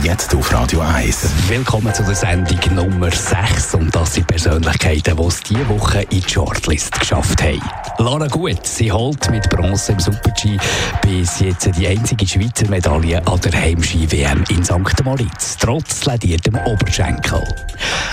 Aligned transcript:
Jetzt 0.00 0.34
auf 0.34 0.52
Radio 0.52 0.80
1. 0.80 1.48
Willkommen 1.48 1.94
zu 1.94 2.02
der 2.02 2.14
Sendung 2.16 2.58
Nummer 2.74 3.10
6. 3.10 3.74
Und 3.74 3.94
das 3.94 4.14
sind 4.14 4.26
Persönlichkeiten, 4.26 5.16
die 5.16 5.22
es 5.22 5.40
diese 5.42 5.68
Woche 5.68 6.02
in 6.10 6.20
die 6.20 6.28
Shortlist 6.28 6.98
geschafft 6.98 7.40
haben. 7.40 7.60
Lara 7.98 8.26
Gut, 8.26 8.66
sie 8.66 8.90
holt 8.90 9.30
mit 9.30 9.48
Bronze 9.48 9.92
im 9.92 10.00
Super-G 10.00 10.56
bis 11.02 11.38
jetzt 11.38 11.70
die 11.76 11.86
einzige 11.86 12.26
Schweizer 12.26 12.68
Medaille 12.68 13.24
an 13.24 13.40
der 13.42 13.52
Heimski-WM 13.52 14.42
in 14.48 14.64
St. 14.64 15.04
Moritz, 15.04 15.56
trotz 15.58 16.04
lediertem 16.04 16.56
Oberschenkel. 16.64 17.44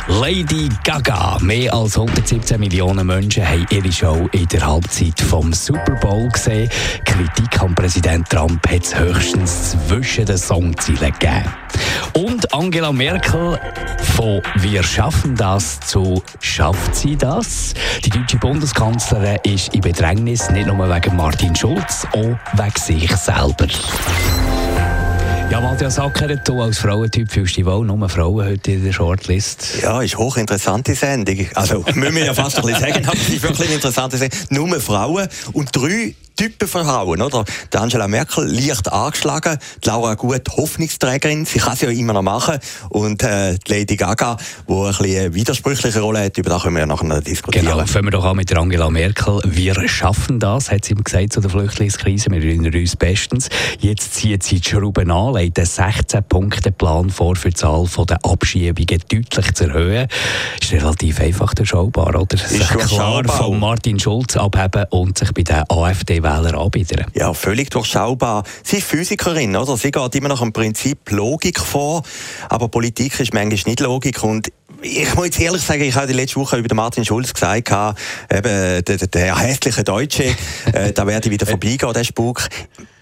Lady 0.08 0.70
Gaga, 0.84 1.38
mehr 1.42 1.74
als 1.74 1.98
117 1.98 2.60
Millionen 2.60 3.08
Menschen 3.08 3.48
haben 3.48 3.66
ihre 3.70 3.92
Show 3.92 4.28
in 4.32 4.48
der 4.48 4.66
Halbzeit 4.66 5.20
vom 5.22 5.54
Super 5.54 5.96
Bowl 5.96 6.28
gesehen. 6.30 6.70
Kritik 7.06 7.62
an 7.62 7.74
Präsident 7.74 8.30
Trump 8.30 8.68
hat 8.68 8.84
es 8.84 8.98
höchstens 8.98 9.76
zwischen 9.88 10.26
den 10.26 10.38
Songzielen 10.38 11.14
gegeben. 11.14 11.46
Und 12.14 12.54
Angela 12.54 12.92
Merkel 12.92 13.60
von 14.16 14.42
Wir 14.56 14.84
schaffen 14.84 15.36
das 15.36 15.80
zu 15.82 16.22
Schafft 16.40 16.96
sie 16.96 17.16
das? 17.16 17.74
Die 18.04 18.10
deutsche 18.10 18.38
Bundeskanzlerin 18.38 19.40
ist 19.44 19.74
in 19.74 19.82
Bedrängnis, 19.82 20.50
nicht 20.50 20.68
nur 20.68 20.78
wegen 20.90 21.16
Martin 21.16 21.56
Schulz, 21.56 22.06
auch 22.14 22.38
wegen 22.58 22.76
sich 22.78 23.16
selber. 23.16 23.68
Ja, 25.52 25.60
Matthias 25.60 25.98
Ackeret, 25.98 26.48
du 26.48 26.62
als 26.62 26.78
Frauentyp 26.78 27.32
fühlst 27.32 27.58
dich 27.58 27.66
wohl, 27.66 27.84
nur 27.84 28.08
Frauen 28.08 28.46
heute 28.46 28.72
in 28.72 28.84
der 28.84 28.94
Shortlist. 28.94 29.82
Ja, 29.82 30.00
ist 30.00 30.16
hochinteressante 30.16 30.94
Sendung. 30.94 31.48
Also, 31.56 31.84
müssen 31.96 32.16
wir 32.16 32.26
ja 32.26 32.34
fast 32.36 32.58
ein 32.58 32.66
bisschen 32.66 32.80
sagen, 32.80 33.06
aber 33.06 33.18
es 33.18 33.30
ist 33.30 33.42
wirklich 33.42 33.68
eine 33.68 33.76
interessante 33.76 34.18
Sendung. 34.18 34.40
Nur 34.50 34.80
Frauen 34.80 35.28
und 35.54 35.76
drei 35.76 36.14
Typen 36.40 36.70
oder? 36.88 37.44
Die 37.74 37.78
Angela 37.78 38.08
Merkel 38.08 38.46
leicht 38.46 38.90
angeschlagen, 38.90 39.58
die 39.84 39.90
Laura 39.90 40.14
Gut 40.14 40.48
Hoffnungsträgerin, 40.56 41.44
sie 41.44 41.60
kann 41.60 41.74
es 41.74 41.82
ja 41.82 41.90
immer 41.90 42.14
noch 42.14 42.22
machen 42.22 42.60
und 42.88 43.22
äh, 43.24 43.58
die 43.58 43.74
Lady 43.74 43.98
Gaga, 43.98 44.38
die 44.66 44.72
ein 44.72 44.88
bisschen 44.88 45.20
eine 45.20 45.34
widersprüchliche 45.34 46.00
Rolle 46.00 46.24
hat, 46.24 46.38
über 46.38 46.50
das 46.52 46.62
können 46.62 46.76
wir 46.76 46.82
ja 46.82 46.86
nachher 46.86 47.20
diskutieren. 47.20 47.66
Genau, 47.66 47.86
fangen 47.86 48.06
wir 48.06 48.12
doch 48.12 48.24
an 48.24 48.38
mit 48.38 48.50
der 48.50 48.58
Angela 48.58 48.90
Merkel. 48.90 49.42
Wir 49.44 49.86
schaffen 49.90 50.40
das, 50.40 50.72
hat 50.72 50.86
sie 50.86 50.94
ihm 50.94 51.04
gesagt 51.04 51.34
zu 51.34 51.42
der 51.42 51.50
Flüchtlingskrise, 51.50 52.32
wir 52.32 52.42
erinnern 52.42 52.74
uns 52.74 52.96
bestens. 52.96 53.50
Jetzt 53.80 54.14
zieht 54.14 54.44
sie 54.44 54.62
die 54.62 54.70
Schrauben 54.70 55.12
an, 55.12 55.34
legt 55.34 55.60
einen 55.60 55.68
16-Punkte-Plan 55.68 57.10
vor 57.10 57.36
für 57.36 57.50
die 57.50 57.56
Zahl 57.56 57.86
der 58.08 58.24
Abschiebungen 58.24 59.04
deutlich 59.12 59.54
zu 59.56 59.66
erhöhen. 59.66 60.08
Ist 60.62 60.72
relativ 60.72 61.20
einfach 61.20 61.54
durchschaubar, 61.54 62.16
oder? 62.16 62.34
Ist 62.34 62.70
klar 62.70 63.26
von 63.26 63.60
Martin 63.60 64.00
Schulz 64.00 64.38
abheben 64.38 64.86
und 64.92 65.18
sich 65.18 65.34
bei 65.34 65.42
der 65.42 65.66
AfD 65.70 66.24
Wähler 66.30 66.58
anbieten. 66.58 67.06
Ja, 67.14 67.34
völlig 67.34 67.70
durchschaubar. 67.72 68.44
Sie 68.64 68.78
ist 68.78 68.88
Physikerin, 68.88 69.56
oder? 69.56 69.78
Sie 69.78 69.92
geht 69.92 70.16
immer 70.16 70.30
nach 70.30 70.42
dem 70.42 70.54
Prinzip 70.54 71.10
Logik 71.12 71.60
vor, 71.60 72.04
aber 72.50 72.68
Politik 72.68 73.20
ist 73.20 73.34
manchmal 73.34 73.60
nicht 73.66 73.80
Logik 73.80 74.24
und 74.24 74.52
ich 74.82 75.14
muss 75.16 75.26
jetzt 75.26 75.42
ehrlich 75.42 75.62
sagen, 75.62 75.82
ich 75.82 75.96
habe 75.96 76.08
die 76.08 76.14
letzte 76.14 76.38
Woche 76.38 76.58
über 76.58 76.74
Martin 76.74 77.04
Schulz 77.04 77.34
gesagt, 77.34 77.70
eben, 77.70 78.44
der, 78.44 78.82
der, 78.82 78.98
der 78.98 79.38
hässliche 79.38 79.84
Deutsche, 79.84 80.36
äh, 80.72 80.94
da 80.94 81.06
werde 81.06 81.28
ich 81.28 81.32
wieder 81.32 81.46
vorbeigehen, 81.48 81.94
der 81.94 82.04
Spuk. 82.04 82.48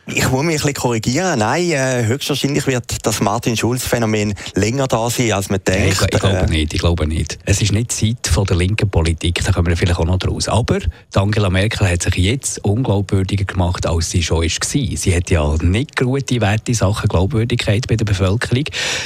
Ich 0.10 0.32
muss 0.32 0.44
mich 0.44 0.56
ein 0.56 0.58
bisschen 0.58 0.74
korrigieren. 0.74 1.40
Nein, 1.40 1.70
äh, 1.72 2.06
höchstwahrscheinlich 2.06 2.66
wird 2.66 3.06
das 3.06 3.20
Martin-Schulz-Phänomen 3.20 4.34
länger 4.56 4.88
da 4.88 5.10
sein, 5.10 5.34
als 5.34 5.50
man 5.50 5.60
denkt. 5.68 6.02
Ich, 6.02 6.02
ich, 6.02 6.20
glaube 6.20 6.38
äh, 6.38 6.48
nicht, 6.48 6.74
ich 6.74 6.80
glaube 6.80 7.06
nicht. 7.06 7.38
Es 7.44 7.62
ist 7.62 7.74
nicht 7.74 7.92
Zeit 7.92 8.26
von 8.26 8.46
der 8.46 8.56
linken 8.56 8.90
Politik, 8.90 9.44
da 9.44 9.52
kommen 9.52 9.68
wir 9.68 9.76
vielleicht 9.76 10.00
auch 10.00 10.06
noch 10.06 10.18
draus. 10.18 10.48
Aber 10.48 10.80
Angela 11.14 11.50
Merkel 11.50 11.90
hat 11.90 12.04
sich 12.04 12.16
jetzt 12.16 12.64
unglaubwürdiger 12.64 13.44
gemacht, 13.44 13.86
als 13.86 14.10
sie 14.10 14.24
schon 14.24 14.44
war. 14.44 14.98
Sie 14.98 15.16
hat 15.16 15.30
ja 15.30 15.56
nicht 15.62 15.98
gute 15.98 16.40
Werte 16.40 16.74
Sachen 16.74 17.10
Glaubwürdigkeit 17.10 17.86
bei 17.88 17.98
der 17.98 18.06
Bevölkerung. 18.06 18.64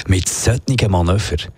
Mit 0.08 0.30
solchen 0.30 0.92
Manövern, 0.92 1.52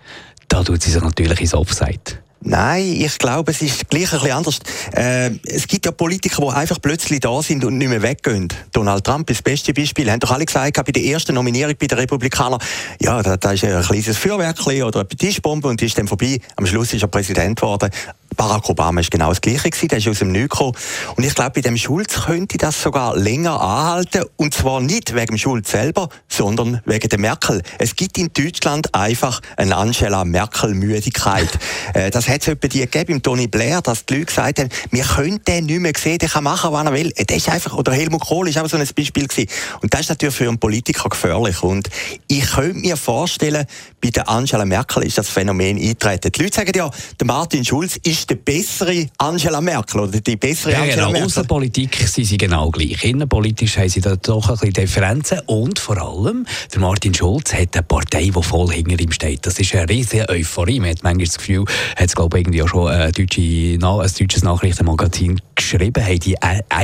da 0.48 0.62
tut 0.62 0.82
sie 0.82 0.90
sich 0.90 1.02
natürlich 1.02 1.42
ins 1.42 1.52
Offside. 1.52 2.23
Nein, 2.46 3.00
ich 3.00 3.16
glaube, 3.16 3.52
es 3.52 3.62
ist 3.62 3.88
gleich 3.88 4.12
ein 4.12 4.20
bisschen 4.20 4.36
anders. 4.36 4.58
Äh, 4.94 5.30
es 5.46 5.66
gibt 5.66 5.86
ja 5.86 5.92
Politiker, 5.92 6.42
die 6.42 6.48
einfach 6.54 6.78
plötzlich 6.80 7.20
da 7.20 7.40
sind 7.40 7.64
und 7.64 7.78
nicht 7.78 7.88
mehr 7.88 8.02
weggehen. 8.02 8.48
Donald 8.70 9.02
Trump 9.02 9.30
ist 9.30 9.38
das 9.38 9.42
beste 9.42 9.72
Beispiel. 9.72 10.10
Haben 10.10 10.20
doch 10.20 10.30
alle 10.30 10.44
gesagt, 10.44 10.76
bei 10.76 10.92
der 10.92 11.02
ersten 11.02 11.34
Nominierung 11.34 11.74
bei 11.80 11.86
den 11.86 11.96
Republikanern, 11.96 12.60
ja, 13.00 13.22
da, 13.22 13.38
da 13.38 13.52
ist 13.52 13.64
ein 13.64 13.82
kleines 13.82 14.18
Feuerwerk 14.18 14.60
oder 14.66 15.00
eine 15.00 15.08
Tischbombe 15.08 15.68
und 15.68 15.80
die 15.80 15.86
ist 15.86 15.96
dann 15.96 16.06
vorbei. 16.06 16.38
Am 16.56 16.66
Schluss 16.66 16.92
ist 16.92 17.00
er 17.00 17.08
Präsident 17.08 17.58
geworden. 17.58 17.90
Barack 18.34 18.68
Obama 18.68 19.00
ist 19.00 19.10
genau 19.10 19.28
das 19.28 19.40
Gleiche 19.40 19.70
gewesen, 19.70 19.88
der 19.88 19.98
ist 19.98 20.08
aus 20.08 20.18
dem 20.18 20.32
Nichts 20.32 20.50
gekommen. 20.50 20.72
Und 21.16 21.24
ich 21.24 21.34
glaube, 21.34 21.52
bei 21.52 21.60
dem 21.60 21.76
Schulz 21.76 22.24
könnte 22.26 22.58
das 22.58 22.80
sogar 22.80 23.16
länger 23.16 23.60
anhalten. 23.60 24.24
Und 24.36 24.54
zwar 24.54 24.80
nicht 24.80 25.14
wegen 25.14 25.26
dem 25.26 25.38
Schulz 25.38 25.70
selber, 25.70 26.08
sondern 26.28 26.80
wegen 26.84 27.08
der 27.08 27.18
Merkel. 27.18 27.62
Es 27.78 27.96
gibt 27.96 28.18
in 28.18 28.30
Deutschland 28.32 28.94
einfach 28.94 29.40
eine 29.56 29.76
Angela 29.76 30.24
Merkel-Müdigkeit. 30.24 31.48
äh, 31.94 32.10
das 32.10 32.28
hat 32.28 32.42
es 32.42 32.48
etwa 32.48 32.68
die 32.68 32.80
gegeben 32.80 33.14
im 33.14 33.22
Tony 33.22 33.46
Blair, 33.46 33.80
dass 33.80 34.06
die 34.06 34.14
Leute 34.14 34.26
gesagt 34.26 34.58
haben, 34.58 34.68
wir 34.90 35.04
können 35.04 35.40
den 35.46 35.66
nicht 35.66 35.80
mehr 35.80 35.92
sehen, 35.96 36.18
der 36.18 36.28
kann 36.28 36.44
machen, 36.44 36.72
was 36.72 36.84
er 36.84 36.92
will. 36.92 37.12
Äh, 37.16 37.24
der 37.24 37.36
ist 37.36 37.48
einfach, 37.48 37.74
oder 37.74 37.92
Helmut 37.92 38.22
Kohl 38.22 38.48
ist 38.48 38.58
auch 38.58 38.68
so 38.68 38.76
ein 38.76 38.88
Beispiel 38.96 39.26
gewesen. 39.26 39.48
Und 39.80 39.92
das 39.92 40.02
ist 40.02 40.08
natürlich 40.10 40.34
für 40.34 40.48
einen 40.48 40.58
Politiker 40.58 41.08
gefährlich. 41.08 41.62
Und 41.62 41.88
ich 42.28 42.50
könnte 42.50 42.78
mir 42.78 42.96
vorstellen, 42.96 43.66
bei 44.00 44.10
der 44.10 44.28
Angela 44.28 44.64
Merkel 44.64 45.04
ist 45.04 45.18
das 45.18 45.28
Phänomen 45.28 45.78
eintreten. 45.78 46.30
Die 46.32 46.42
Leute 46.42 46.56
sagen 46.56 46.72
ja, 46.74 46.90
der 47.18 47.26
Martin 47.26 47.64
Schulz 47.64 47.98
ist 48.02 48.23
ist 48.24 48.30
die 48.30 48.36
bessere 48.36 49.06
Angela 49.18 49.60
Merkel 49.60 50.00
oder 50.00 50.20
die 50.20 50.36
bessere 50.36 50.72
ja, 50.72 50.80
Angela 50.80 50.96
genau. 50.96 51.10
Merkel? 51.10 51.26
Außenpolitik 51.26 51.96
sind 51.96 52.24
sie 52.24 52.36
genau 52.36 52.70
gleich. 52.70 53.04
Innenpolitisch 53.04 53.76
haben 53.76 53.88
sie 53.88 54.00
da 54.00 54.16
doch 54.16 54.48
ein 54.48 54.56
bisschen 54.56 54.72
Differenzen 54.72 55.40
und 55.46 55.78
vor 55.78 55.98
allem 55.98 56.46
der 56.72 56.80
Martin 56.80 57.12
Schulz 57.12 57.52
hat 57.52 57.74
eine 57.74 57.82
Partei, 57.82 58.30
die 58.34 58.42
voll 58.42 58.72
hinter 58.72 58.98
ihm 58.98 59.12
steht. 59.12 59.46
Das 59.46 59.58
ist 59.58 59.74
eine 59.74 59.88
riesige 59.88 60.28
Euphorie. 60.28 60.80
Man 60.80 60.90
hat 60.90 61.02
manchmal 61.02 61.26
das 61.26 61.36
Gefühl, 61.36 61.64
hat 61.96 62.06
es 62.06 62.14
glaube 62.14 62.38
ich 62.38 62.44
irgendwie 62.44 62.62
auch 62.62 62.68
schon 62.68 62.88
ein, 62.88 63.12
deutsche, 63.12 63.40
ein 63.40 63.78
deutsches 63.80 64.42
Nachrichtenmagazin 64.42 65.40
geschrieben, 65.54 66.04
haben 66.04 66.18
die 66.20 66.36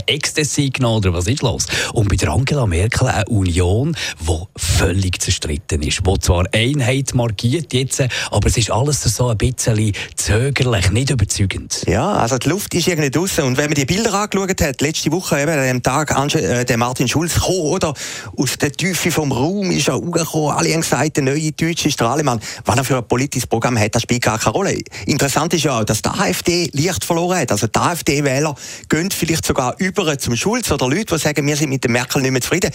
Ecstasy 0.06 0.70
genommen 0.70 0.98
oder 0.98 1.14
was 1.14 1.26
ist 1.26 1.42
los? 1.42 1.66
Und 1.94 2.08
bei 2.08 2.16
der 2.16 2.30
Angela 2.30 2.66
Merkel 2.66 3.08
eine 3.08 3.24
Union, 3.26 3.96
die 4.20 4.38
völlig 4.56 5.20
zerstritten 5.22 5.82
ist, 5.82 6.00
die 6.06 6.18
zwar 6.20 6.44
Einheit 6.52 7.14
markiert 7.14 7.72
jetzt, 7.72 8.02
aber 8.30 8.48
es 8.48 8.56
ist 8.56 8.70
alles 8.70 9.02
so 9.02 9.28
ein 9.28 9.38
bisschen 9.38 9.92
zögerlich, 10.16 10.90
nicht 10.90 11.10
über 11.10 11.26
überzeugend. 11.30 11.84
Ja, 11.86 12.12
also 12.12 12.38
die 12.38 12.48
Luft 12.48 12.74
ist 12.74 12.88
irgendwie 12.88 13.10
draußen. 13.10 13.44
Und 13.44 13.56
wenn 13.56 13.66
man 13.66 13.74
die 13.74 13.84
Bilder 13.84 14.12
angeschaut 14.14 14.60
hat, 14.60 14.80
letzte 14.80 15.12
Woche 15.12 15.40
eben 15.40 15.52
an 15.52 15.62
dem 15.62 15.82
Tag, 15.82 16.10
äh, 16.34 16.64
der 16.64 16.76
Martin 16.76 17.08
Schulz 17.08 17.34
kam, 17.34 17.54
oder? 17.54 17.94
Aus 18.36 18.58
der 18.58 18.72
Tiefe 18.72 19.10
vom 19.10 19.32
Raum 19.32 19.70
ist 19.70 19.88
er 19.88 19.96
hochgekommen. 19.96 20.56
Alle 20.56 20.72
haben 20.72 20.80
gesagt, 20.80 21.16
der 21.16 21.24
neue 21.24 21.52
deutsche 21.52 21.90
Strahlemann. 21.90 22.40
Was 22.64 22.76
er 22.76 22.84
für 22.84 22.96
ein 22.98 23.08
politisches 23.08 23.46
Programm 23.46 23.78
hat, 23.78 23.94
das 23.94 24.02
spielt 24.02 24.22
gar 24.22 24.38
keine 24.38 24.52
Rolle. 24.52 24.78
Interessant 25.06 25.54
ist 25.54 25.64
ja 25.64 25.80
auch, 25.80 25.84
dass 25.84 26.02
die 26.02 26.08
AfD 26.08 26.70
Licht 26.72 27.04
verloren 27.04 27.38
hat. 27.38 27.52
Also 27.52 27.66
die 27.66 27.78
AfD-Wähler 27.78 28.54
gehen 28.88 29.10
vielleicht 29.10 29.46
sogar 29.46 29.74
über 29.78 30.18
zum 30.18 30.36
Schulz 30.36 30.70
oder 30.70 30.88
Leute, 30.88 31.14
die 31.14 31.18
sagen, 31.18 31.46
wir 31.46 31.56
sind 31.56 31.70
mit 31.70 31.84
der 31.84 31.90
Merkel 31.90 32.22
nicht 32.22 32.32
mehr 32.32 32.40
zufrieden, 32.40 32.70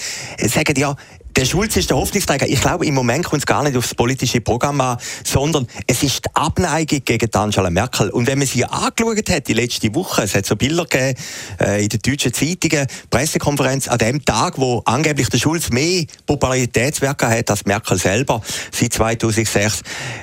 sagen 0.47 0.75
ja, 0.77 0.95
der 1.35 1.43
Schulz 1.43 1.75
ist 1.75 1.89
der 1.89 1.97
Hoffnungsträger. 1.97 2.47
Ich 2.47 2.61
glaube, 2.61 2.85
im 2.85 2.93
Moment 2.93 3.25
kommt 3.25 3.41
es 3.41 3.45
gar 3.45 3.61
nicht 3.63 3.75
aufs 3.75 3.93
politische 3.93 4.39
Programm 4.39 4.79
an, 4.79 4.97
sondern 5.23 5.67
es 5.85 6.01
ist 6.01 6.25
die 6.25 6.29
Abneigung 6.33 7.01
gegen 7.03 7.33
Angela 7.33 7.69
Merkel. 7.69 8.09
Und 8.09 8.27
wenn 8.27 8.37
man 8.37 8.47
sie 8.47 8.63
angeschaut 8.63 9.29
hat, 9.29 9.47
die 9.47 9.53
letzte 9.53 9.93
Woche, 9.93 10.23
es 10.23 10.33
hat 10.33 10.45
so 10.45 10.55
Bilder 10.55 10.85
gegeben 10.85 11.19
äh, 11.59 11.83
in 11.83 11.89
den 11.89 11.99
deutschen 11.99 12.33
Zeitungen, 12.33 12.87
Pressekonferenz 13.09 13.89
an 13.89 13.97
dem 13.97 14.23
Tag, 14.23 14.57
wo 14.57 14.81
angeblich 14.85 15.29
der 15.29 15.37
Schulz 15.37 15.69
mehr 15.71 16.05
Popularitätswerke 16.25 17.27
hat 17.27 17.49
als 17.49 17.65
Merkel 17.65 17.97
selber, 17.97 18.41
seit 18.71 18.93
2006. 18.93 19.81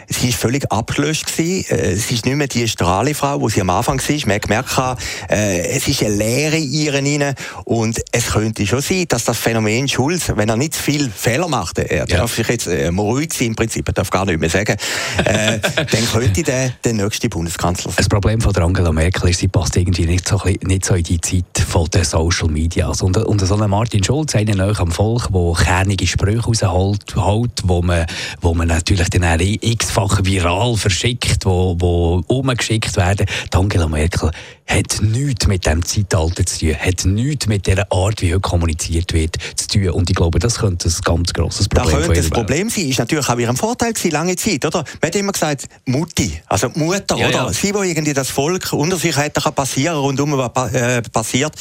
Sie 0.09 0.31
ist 0.31 0.39
völlig 0.39 0.71
abgelöscht 0.73 1.27
gewesen. 1.37 1.71
Äh, 1.71 1.97
sie 1.97 2.15
ist 2.15 2.25
nicht 2.25 2.37
mehr 2.37 2.49
die 2.49 2.67
Strahlefrau, 2.67 3.41
wo 3.41 3.51
sie 3.51 3.61
am 3.61 3.71
Anfang 3.71 4.01
war. 4.01 4.17
Man 4.27 4.35
hat 4.37 4.43
gemerkt, 4.43 4.99
äh, 5.29 5.77
es 5.77 5.89
ist 5.89 6.03
eine 6.03 6.15
Leere 6.15 6.57
in 6.57 6.73
ihr 6.73 6.95
rein. 6.95 7.35
Und 7.65 8.01
es 8.13 8.29
könnte 8.29 8.67
schon 8.67 8.81
sein, 8.81 9.05
dass 9.09 9.25
das 9.25 9.37
Phänomen 9.37 9.89
Schulz, 9.89 10.33
wenn 10.35 10.49
er 10.49 10.57
nicht 10.57 10.75
viel 10.75 11.02
viel 11.03 11.11
Fehler 11.11 11.49
macht, 11.49 11.79
er 11.79 12.07
darf 12.07 12.35
sich 12.35 12.49
jetzt 12.49 12.67
äh, 12.67 12.89
ruhig 12.89 13.33
sein 13.33 13.49
im 13.49 13.57
Prinzip, 13.57 13.89
er 13.89 13.95
darf 13.95 14.11
gar 14.11 14.25
nicht 14.25 14.39
mehr 14.39 14.51
sagen, 14.51 14.77
äh, 15.25 15.59
dann 15.77 16.13
könnte 16.13 16.43
der 16.43 16.71
der 16.85 16.93
nächste 16.93 17.29
Bundeskanzler 17.29 17.91
sein. 17.91 17.97
Das 17.99 18.09
Problem 18.09 18.41
von 18.41 18.53
der 18.53 18.65
Angela 18.65 18.93
Merkel 18.93 19.31
ist, 19.31 19.41
sie 19.41 19.49
passt 19.49 19.77
irgendwie 19.77 20.07
nicht 20.07 20.29
so, 20.29 20.41
nicht 20.63 20.85
so 20.85 20.95
in 20.95 21.05
die 21.05 21.21
Zeit 21.21 21.45
von 21.67 21.87
den 21.87 22.05
Social 22.05 22.49
Media. 22.49 22.89
Also, 22.89 23.07
und, 23.07 23.17
und 23.17 23.41
so 23.41 23.57
ein 23.57 23.71
Martin 23.71 24.03
Schulz, 24.05 24.35
einer 24.35 24.55
neu 24.55 24.73
am 24.73 24.91
Volk, 24.91 25.29
der 25.33 25.53
kernige 25.65 26.07
Sprüche 26.07 26.67
rausholt, 26.67 27.17
holt, 27.17 27.53
wo, 27.65 27.83
man, 27.83 28.07
wo 28.41 28.55
man 28.55 28.69
natürlich 28.69 29.09
dann 29.11 29.41
x-fach 29.41 30.21
viral 30.23 30.77
verschickt, 30.77 31.45
wo, 31.45 31.77
wo 31.79 32.23
umgeschickt 32.27 32.97
werden. 32.97 33.27
Die 33.53 33.57
Angela 33.57 33.89
Merkel 33.89 34.31
hat 34.67 35.03
nichts 35.03 35.47
mit 35.47 35.67
dem 35.67 35.85
Zeitalter 35.85 36.47
zu 36.47 36.61
tun, 36.61 36.77
hat 36.79 37.05
nichts 37.05 37.47
mit 37.47 37.67
der 37.67 37.91
Art, 37.93 38.23
wie 38.23 38.33
heute 38.33 38.41
kommuniziert 38.41 39.13
wird, 39.13 39.37
zu 39.57 39.69
tun. 39.69 39.91
Und 39.91 40.11
ich 40.11 40.17
glaube, 40.17 40.39
das 40.39 40.59
könnte 40.59 40.89
ein 40.89 40.95
ganz 41.05 41.33
grosses 41.33 41.69
Problem 41.69 41.91
sein. 41.91 41.99
Das 41.99 42.07
könnte 42.07 42.21
das 42.21 42.31
Problem 42.31 42.71
sein. 42.71 42.89
Ist 42.89 42.99
natürlich 42.99 43.29
auch 43.29 43.39
ihrem 43.39 43.57
Vorteil 43.57 43.93
gewesen, 43.93 44.11
lange 44.11 44.37
Zeit, 44.37 44.65
oder? 44.65 44.85
Man 45.01 45.09
hat 45.09 45.17
immer 45.17 45.33
gesagt, 45.33 45.69
Mutti, 45.87 46.41
also 46.47 46.71
Mutter, 46.75 47.17
ja, 47.17 47.29
oder? 47.29 47.47
Ja. 47.47 47.53
Sie, 47.53 47.75
wo 47.75 47.83
irgendwie 47.83 48.15
das 48.15 48.31
Volk 48.31 48.73
unter 48.73 48.97
sich 48.97 49.17
hätte 49.17 49.41
passieren 49.53 49.97
rundum 49.97 50.33
was 50.33 50.73
äh, 50.73 51.03
passiert. 51.03 51.55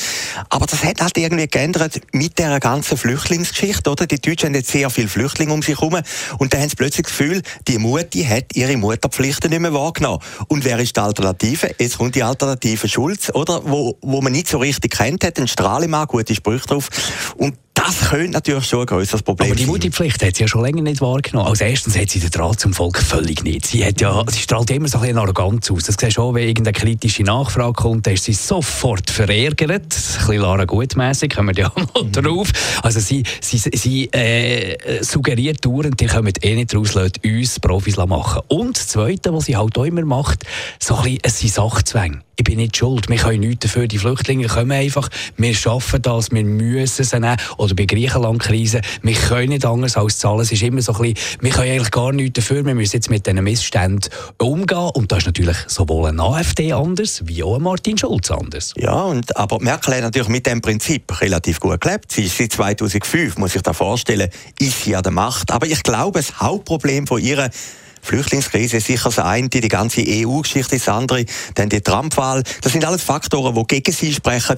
Aber 0.49 0.65
das 0.65 0.83
hat 0.83 1.01
halt 1.01 1.17
irgendwie 1.17 1.47
geändert 1.47 1.99
mit 2.13 2.37
der 2.39 2.59
ganzen 2.59 2.97
Flüchtlingsgeschichte, 2.97 3.89
oder? 3.89 4.07
Die 4.07 4.19
Deutschen 4.19 4.47
haben 4.47 4.55
jetzt 4.55 4.71
sehr 4.71 4.89
viele 4.89 5.07
Flüchtlinge 5.07 5.53
um 5.53 5.61
sich 5.61 5.79
herum 5.79 5.99
und 6.37 6.53
dann 6.53 6.61
haben 6.61 6.69
sie 6.69 6.75
plötzlich 6.75 7.05
das 7.07 7.17
Gefühl, 7.17 7.41
die 7.67 7.77
Mutti 7.77 8.23
hat 8.23 8.55
ihre 8.55 8.77
Mutterpflichten 8.77 9.49
nicht 9.49 9.59
mehr 9.59 9.73
wahrgenommen. 9.73 10.19
Und 10.47 10.63
wer 10.63 10.79
ist 10.79 10.95
die 10.95 10.99
Alternative? 11.01 11.75
Jetzt 11.77 11.97
kommt 11.97 12.15
die 12.15 12.23
Alternative 12.23 12.87
Schulz, 12.91 13.31
oder? 13.33 13.61
Wo, 13.65 13.97
wo 14.01 14.21
man 14.21 14.31
nicht 14.31 14.47
so 14.47 14.57
richtig 14.59 14.97
kennt, 14.97 15.23
hat 15.23 15.37
einen 15.37 15.47
Strahlemann, 15.47 16.07
gute 16.07 16.35
Sprüche 16.35 16.67
drauf. 16.67 16.89
Und 17.37 17.55
das 17.73 18.09
könnte 18.09 18.31
natürlich 18.31 18.65
schon 18.65 18.81
ein 18.81 18.85
größeres 18.85 19.23
Problem 19.23 19.47
sein. 19.47 19.53
Aber 19.53 19.59
die 19.59 19.65
Mutti-Pflicht 19.65 20.23
hat 20.23 20.35
sie 20.35 20.43
ja 20.43 20.47
schon 20.47 20.61
länger 20.61 20.81
nicht 20.83 21.01
wahrgenommen. 21.01 21.47
Als 21.47 21.61
erstens 21.61 21.97
hat 21.97 22.09
sie 22.09 22.19
den 22.19 22.29
Draht 22.29 22.59
zum 22.59 22.73
Volk 22.73 22.99
völlig 22.99 23.43
nicht. 23.43 23.65
Sie, 23.65 23.83
hat 23.83 23.99
ja, 24.01 24.23
sie 24.27 24.39
strahlt 24.39 24.69
immer 24.71 24.87
so 24.87 24.97
ein 24.97 25.01
bisschen 25.01 25.17
Arroganz 25.17 25.71
aus. 25.71 25.85
Das 25.85 25.95
siehst 25.99 26.13
schon, 26.13 26.35
wenn 26.35 26.47
irgendeine 26.47 26.73
kritische 26.73 27.23
Nachfrage 27.23 27.73
kommt, 27.73 28.05
dann 28.05 28.13
ist 28.13 28.25
sie 28.25 28.33
sofort 28.33 29.09
verärgert. 29.09 29.71
Ein 29.71 29.87
bisschen 29.87 30.37
Lara 30.37 30.65
Gutmässig, 30.65 31.33
kommen 31.33 31.55
wir 31.55 31.63
ja 31.63 31.71
mal 31.75 32.03
mhm. 32.03 32.11
drauf. 32.11 32.49
Also 32.83 32.99
sie, 32.99 33.23
sie, 33.39 33.57
sie 33.57 34.11
äh, 34.11 35.01
suggeriert 35.03 35.65
dauernd, 35.65 35.99
die 35.99 36.05
können 36.05 36.33
eh 36.41 36.55
nicht 36.55 36.75
raus, 36.75 36.95
uns 36.95 37.59
Profis 37.59 37.97
machen. 37.97 38.41
Und 38.49 38.77
das 38.77 38.89
Zweite, 38.89 39.33
was 39.33 39.45
sie 39.45 39.57
halt 39.57 39.77
auch 39.77 39.85
immer 39.85 40.05
macht, 40.05 40.45
so 40.77 40.95
ein 40.97 41.03
bisschen, 41.03 41.19
es 41.23 41.39
sind 41.39 41.53
Sachzwänge 41.53 42.21
ich 42.41 42.43
bin 42.43 42.57
nicht 42.57 42.75
schuld. 42.75 43.07
Wir 43.07 43.17
können 43.17 43.41
nichts 43.41 43.67
dafür. 43.67 43.87
Die 43.87 43.99
Flüchtlinge 43.99 44.47
kommen 44.47 44.71
einfach. 44.71 45.09
Wir 45.37 45.53
schaffen 45.53 46.01
das. 46.01 46.31
Wir 46.31 46.43
müssen 46.43 47.03
sie 47.03 47.19
nehmen. 47.19 47.37
Oder 47.57 47.75
bei 47.75 47.85
Griechenland-Krise. 47.85 48.81
Wir 49.03 49.13
können 49.13 49.49
nicht 49.49 49.63
anders 49.63 49.95
als 49.95 50.17
zahlen. 50.17 50.39
Es 50.39 50.51
ist 50.51 50.63
immer 50.63 50.81
so 50.81 50.93
ein 50.93 51.13
bisschen, 51.13 51.37
wir 51.39 51.51
können 51.51 51.71
eigentlich 51.71 51.91
gar 51.91 52.11
nichts 52.11 52.33
dafür. 52.33 52.65
Wir 52.65 52.73
müssen 52.73 52.95
jetzt 52.95 53.11
mit 53.11 53.27
diesen 53.27 53.43
Missständen 53.43 54.09
umgehen. 54.39 54.89
Und 54.95 55.11
da 55.11 55.17
ist 55.17 55.27
natürlich 55.27 55.57
sowohl 55.67 56.09
ein 56.09 56.19
AfD 56.19 56.73
anders, 56.73 57.21
wie 57.25 57.43
auch 57.43 57.57
ein 57.57 57.61
Martin 57.61 57.95
Schulz 57.95 58.31
anders. 58.31 58.73
Ja, 58.75 59.03
und, 59.03 59.37
aber 59.37 59.59
Merkel 59.59 59.93
hat 59.93 60.01
natürlich 60.01 60.29
mit 60.29 60.47
dem 60.47 60.61
Prinzip 60.61 61.21
relativ 61.21 61.59
gut 61.59 61.79
gelebt. 61.79 62.11
Sie 62.11 62.23
ist 62.23 62.37
seit 62.37 62.53
2005, 62.53 63.37
muss 63.37 63.55
ich 63.55 63.61
da 63.61 63.73
vorstellen, 63.73 64.29
ist 64.59 64.83
sie 64.83 64.95
an 64.95 65.03
der 65.03 65.11
Macht. 65.11 65.51
Aber 65.51 65.67
ich 65.67 65.83
glaube, 65.83 66.19
das 66.19 66.39
Hauptproblem 66.39 67.05
von 67.05 67.21
ihrer 67.21 67.51
Flüchtlingskrise 68.01 68.77
ist 68.77 68.87
sicher 68.87 69.05
das 69.05 69.19
eine, 69.19 69.49
die 69.49 69.67
ganze 69.67 70.03
EU-Geschichte 70.05 70.75
ist 70.75 70.87
das 70.87 70.95
andere, 70.95 71.25
dann 71.55 71.69
die 71.69 71.81
Trump-Wahl. 71.81 72.43
Das 72.61 72.71
sind 72.71 72.85
alles 72.85 73.03
Faktoren, 73.03 73.55
die 73.55 73.63
gegen 73.67 73.91
sie 73.91 74.13
sprechen. 74.13 74.57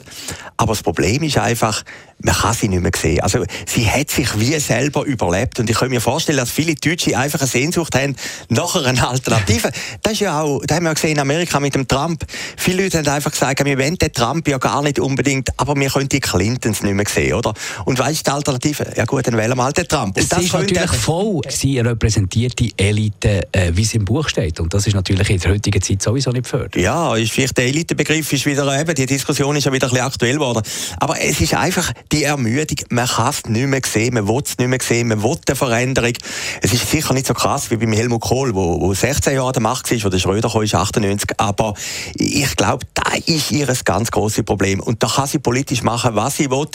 Aber 0.58 0.74
das 0.74 0.84
Problem 0.84 1.24
ist 1.24 1.38
einfach, 1.38 1.84
man 2.24 2.36
kann 2.36 2.54
sie 2.54 2.70
nicht 2.70 2.82
mehr 2.82 2.92
sehen. 2.96 3.20
Also 3.22 3.44
sie 3.68 3.90
hat 3.90 4.10
sich 4.10 4.40
wie 4.40 4.58
selber 4.60 5.04
überlebt 5.04 5.60
und 5.60 5.70
ich 5.70 5.78
kann 5.78 5.90
mir 5.90 6.02
vorstellen, 6.02 6.38
dass 6.38 6.52
viele 6.52 6.76
Deutsche 6.76 7.18
einfach 7.18 7.40
eine 7.40 7.48
Sehnsucht 7.48 7.96
haben 7.96 8.16
nach 8.50 8.76
einer 8.76 9.10
Alternative. 9.10 9.72
Das 10.02 10.14
ist 10.14 10.22
ja 10.22 10.42
auch, 10.42 10.62
das 10.66 10.76
haben 10.76 10.84
wir 10.86 10.90
ja 10.90 10.94
gesehen 10.94 11.12
in 11.12 11.20
Amerika 11.20 11.60
mit 11.60 11.76
dem 11.76 11.88
Trump. 11.88 12.26
Viele 12.58 12.84
Leute 12.84 13.00
haben 13.00 13.08
einfach 13.08 13.32
gesagt, 13.32 13.64
wir 13.64 13.78
wollen 13.78 13.98
den 13.98 14.14
Trump 14.14 14.48
ja 14.48 14.58
gar 14.58 14.82
nicht 14.82 15.00
unbedingt, 15.00 15.50
aber 15.58 15.76
wir 15.76 15.90
können 15.90 16.10
die 16.10 16.20
Clintons 16.20 16.82
nicht 16.82 16.94
mehr 16.94 17.06
sehen, 17.08 17.34
oder? 17.34 17.54
Und 17.86 18.00
weißt 18.00 18.20
du 18.20 18.32
die 18.32 18.36
Alternative? 18.36 18.94
Ja 18.96 19.06
gut, 19.06 19.28
dann 19.28 19.38
wählen 19.38 19.58
wir 19.58 19.64
halt 19.64 19.78
den 19.78 19.88
Trump. 19.88 20.18
Und 20.18 20.32
das 20.32 20.44
ist 20.44 20.54
natürlich 20.54 20.92
voll, 20.92 21.42
sie 21.50 21.80
repräsentiert 21.80 22.58
die 22.58 22.74
Elite, 22.78 23.48
äh, 23.52 23.72
wie 23.74 23.84
es 23.84 23.94
im 23.94 24.06
Buch 24.06 24.30
steht. 24.30 24.60
Und 24.60 24.74
das 24.74 24.88
ist 24.88 24.94
natürlich 24.94 25.30
in 25.30 25.40
der 25.40 25.52
heutigen 25.52 25.82
Zeit 25.82 26.02
sowieso 26.02 26.32
nicht 26.32 26.44
gefördert. 26.44 26.76
Ja, 26.78 27.16
ist 27.16 27.32
vielleicht 27.32 27.58
der 27.58 27.66
Elitebegriff 27.66 28.32
ist 28.32 28.46
wieder 28.46 28.80
eben, 28.80 28.96
die 28.96 29.06
Diskussion 29.06 29.56
ist 29.56 29.66
ja 29.66 29.74
wieder 29.74 29.88
ein 29.88 29.92
bisschen 29.92 30.06
aktuell 30.06 30.34
geworden. 30.34 30.62
Aber 31.00 31.20
es 31.20 31.42
ist 31.42 31.54
einfach, 31.54 31.92
die 32.14 32.26
Ermüdung, 32.26 32.78
man 32.92 33.08
kann 33.08 33.30
es 33.30 33.44
nicht 33.48 33.66
mehr 33.66 33.82
sehen, 33.84 34.14
man 34.14 34.28
will 34.28 34.42
es 34.46 34.60
nicht 34.60 34.68
mehr 34.68 34.78
sehen, 34.80 35.08
man 35.08 35.24
will 35.24 35.36
eine 35.48 35.56
Veränderung. 35.56 36.14
Es 36.62 36.72
ist 36.72 36.90
sicher 36.90 37.12
nicht 37.16 37.26
so 37.26 37.34
krass 37.34 37.72
wie 37.72 37.78
beim 37.78 37.92
Helmut 37.92 38.22
Kohl, 38.22 38.54
wo, 38.54 38.80
wo 38.80 38.94
16 38.94 39.34
Jahre 39.34 39.52
der 39.52 39.64
Macht 39.64 39.90
war, 39.90 40.10
der 40.12 40.20
Schröder 40.20 40.48
kam, 40.48 40.62
ist 40.62 40.76
98, 40.76 41.32
aber 41.38 41.74
ich 42.14 42.56
glaube, 42.56 42.86
da 42.94 43.14
ist 43.26 43.52
ihr 43.52 43.66
ganz 43.84 44.12
grosses 44.12 44.46
Problem. 44.46 44.80
Und 44.80 45.02
da 45.02 45.08
kann 45.08 45.26
sie 45.26 45.40
politisch 45.40 45.82
machen, 45.82 46.16
was 46.16 46.38
sie 46.38 46.52
will. 46.52 46.68